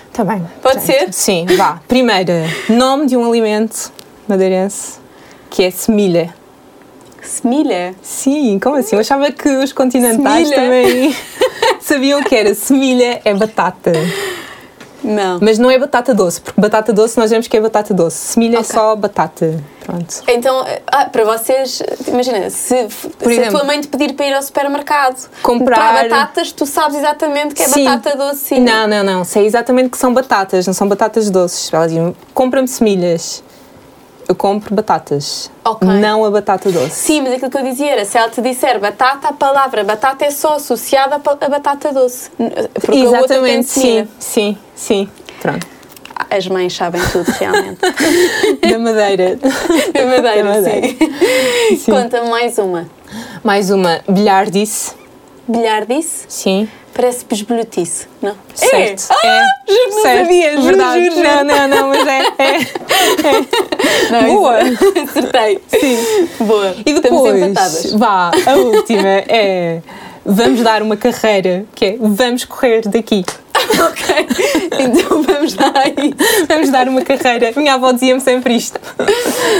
Está 0.08 0.24
bem. 0.24 0.46
Pode 0.62 0.82
ser? 0.82 1.12
Sim, 1.12 1.46
vá. 1.56 1.80
Primeira, 1.88 2.44
nome 2.68 3.06
de 3.06 3.16
um 3.16 3.28
alimento 3.28 3.92
madeirense 4.28 5.00
que 5.50 5.64
é 5.64 5.70
semilha. 5.70 6.32
Semilha? 7.20 7.94
Sim, 8.00 8.58
como 8.60 8.76
assim? 8.76 8.96
Eu 8.96 9.00
achava 9.00 9.30
que 9.32 9.48
os 9.48 9.72
continentais 9.72 10.48
semilha. 10.48 10.62
também 10.62 11.16
sabiam 11.80 12.22
que 12.22 12.34
era 12.34 12.54
semilha 12.54 13.20
é 13.24 13.34
batata. 13.34 13.92
Não. 15.02 15.38
Mas 15.40 15.58
não 15.58 15.70
é 15.70 15.78
batata 15.78 16.14
doce, 16.14 16.40
porque 16.40 16.60
batata 16.60 16.92
doce 16.92 17.18
nós 17.18 17.30
vemos 17.30 17.48
que 17.48 17.56
é 17.56 17.60
batata 17.60 17.94
doce. 17.94 18.16
Semilha 18.16 18.56
é 18.56 18.60
okay. 18.60 18.70
é 18.70 18.74
só 18.74 18.94
batata. 18.94 19.62
Pronto. 19.84 20.22
Então, 20.28 20.64
ah, 20.86 21.06
para 21.06 21.24
vocês, 21.24 21.82
imagina, 22.06 22.50
se, 22.50 22.86
Por 23.18 23.28
se 23.28 23.32
exemplo, 23.32 23.56
a 23.56 23.60
tua 23.60 23.64
mãe 23.64 23.80
te 23.80 23.88
pedir 23.88 24.12
para 24.12 24.26
ir 24.26 24.34
ao 24.34 24.42
supermercado 24.42 25.28
comprar 25.42 26.02
batatas, 26.02 26.52
tu 26.52 26.66
sabes 26.66 26.98
exatamente 26.98 27.54
que 27.54 27.62
é 27.62 27.68
sim. 27.68 27.84
batata 27.84 28.16
doce. 28.16 28.44
Sim. 28.44 28.60
Não, 28.60 28.86
não, 28.86 29.02
não. 29.02 29.24
Sei 29.24 29.46
exatamente 29.46 29.90
que 29.90 29.98
são 29.98 30.12
batatas, 30.12 30.66
não 30.66 30.74
são 30.74 30.86
batatas 30.86 31.30
doces. 31.30 31.72
Ela 31.72 31.88
diz 31.88 31.98
compra-me 32.34 32.68
semilhas 32.68 33.42
eu 34.30 34.34
compro 34.36 34.72
batatas, 34.72 35.50
okay. 35.64 35.88
não 35.88 36.24
a 36.24 36.30
batata 36.30 36.70
doce. 36.70 36.90
Sim, 36.90 37.22
mas 37.22 37.32
aquilo 37.32 37.50
que 37.50 37.58
eu 37.58 37.64
dizia 37.64 37.90
era, 37.90 38.04
se 38.04 38.16
ela 38.16 38.30
te 38.30 38.40
disser 38.40 38.78
batata, 38.78 39.26
a 39.26 39.32
palavra 39.32 39.82
batata 39.82 40.24
é 40.24 40.30
só 40.30 40.54
associada 40.54 41.16
a 41.16 41.48
batata 41.48 41.92
doce. 41.92 42.30
Porque 42.74 42.96
Exatamente, 42.96 43.66
sim, 43.66 44.06
sim, 44.20 44.56
sim. 44.72 45.10
Pronto. 45.42 45.66
As 46.30 46.46
mães 46.46 46.72
sabem 46.76 47.02
tudo, 47.10 47.28
realmente. 47.28 47.80
da 48.70 48.78
madeira. 48.78 49.34
Da 49.34 50.06
madeira, 50.06 50.44
da 50.44 50.44
madeira. 50.44 50.86
sim. 50.86 51.76
sim. 51.76 51.90
Conta 51.90 52.22
mais 52.26 52.56
uma. 52.58 52.88
Mais 53.42 53.68
uma. 53.72 54.00
Bilhardice. 54.08 54.94
Bilhardice? 55.48 56.26
Sim. 56.28 56.68
Parece 56.92 57.24
besbolhotice, 57.24 58.06
não? 58.20 58.34
Certo. 58.54 59.10
É. 59.10 59.14
Ah, 59.14 59.26
é. 59.26 59.72
Juro, 59.72 59.90
não 59.90 60.02
certo. 60.02 60.20
sabia, 60.20 60.50
juro, 60.50 60.62
Verdade. 60.64 61.04
Juro, 61.04 61.16
juro. 61.16 61.28
Não, 61.28 61.44
não, 61.44 61.68
não, 61.68 61.88
mas 61.88 62.06
é. 62.06 62.18
é, 62.38 62.56
é. 62.56 64.20
Não, 64.22 64.34
Boa. 64.34 64.58
Acertei. 65.08 65.60
Sim. 65.68 66.28
Boa. 66.40 66.74
E 66.84 66.92
depois, 66.94 67.92
vá, 67.92 68.32
a 68.46 68.54
última 68.56 69.08
é 69.28 69.80
vamos 70.24 70.60
dar 70.62 70.82
uma 70.82 70.96
carreira, 70.96 71.64
que 71.74 71.84
é 71.84 71.96
vamos 71.98 72.44
correr 72.44 72.82
daqui. 72.88 73.24
ok, 73.86 74.26
então 74.78 75.22
vamos 75.22 75.54
dar 75.54 75.86
isso. 75.88 76.46
Vamos 76.48 76.70
dar 76.70 76.88
uma 76.88 77.02
carreira. 77.02 77.52
Minha 77.56 77.74
avó 77.74 77.92
dizia-me 77.92 78.20
sempre 78.20 78.54
isto. 78.54 78.80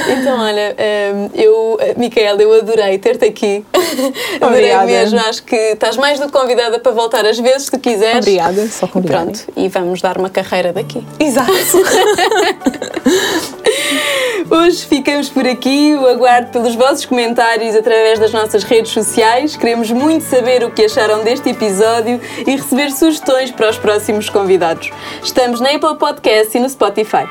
Então, 0.08 0.40
olha, 0.40 0.76
hum, 1.14 1.30
eu, 1.34 1.78
Micaela, 1.96 2.42
eu 2.42 2.52
adorei 2.54 2.98
ter-te 2.98 3.24
aqui. 3.24 3.64
Adorei 4.40 4.74
Obrigada. 4.74 4.86
mesmo. 4.86 5.18
Acho 5.20 5.42
que 5.42 5.56
estás 5.56 5.96
mais 5.96 6.18
do 6.18 6.26
que 6.26 6.32
convidada 6.32 6.78
para 6.78 6.92
voltar 6.92 7.24
às 7.24 7.38
vezes 7.38 7.70
que 7.70 7.78
quiseres. 7.78 8.18
Obrigada, 8.18 8.66
só 8.68 8.86
convidada. 8.86 9.24
Pronto, 9.24 9.46
e 9.56 9.68
vamos 9.68 10.00
dar 10.00 10.18
uma 10.18 10.30
carreira 10.30 10.72
daqui. 10.72 11.04
Exato. 11.18 11.50
Hoje 14.48 14.86
ficamos 14.86 15.28
por 15.28 15.46
aqui. 15.46 15.94
O 15.94 16.06
aguardo 16.06 16.50
pelos 16.50 16.74
vossos 16.74 17.04
comentários 17.04 17.74
através 17.74 18.18
das 18.18 18.32
nossas 18.32 18.62
redes 18.62 18.92
sociais. 18.92 19.56
Queremos 19.56 19.90
muito 19.90 20.24
saber 20.24 20.64
o 20.64 20.70
que 20.70 20.84
acharam 20.84 21.22
deste 21.22 21.50
episódio 21.50 22.20
e 22.46 22.50
receber 22.52 22.90
sugestões 22.90 23.50
para 23.50 23.68
os 23.68 23.76
próximos 23.76 24.30
convidados. 24.30 24.90
Estamos 25.22 25.60
na 25.60 25.70
Apple 25.70 25.96
Podcast 25.98 26.56
e 26.56 26.60
no 26.60 26.68
Spotify. 26.70 27.26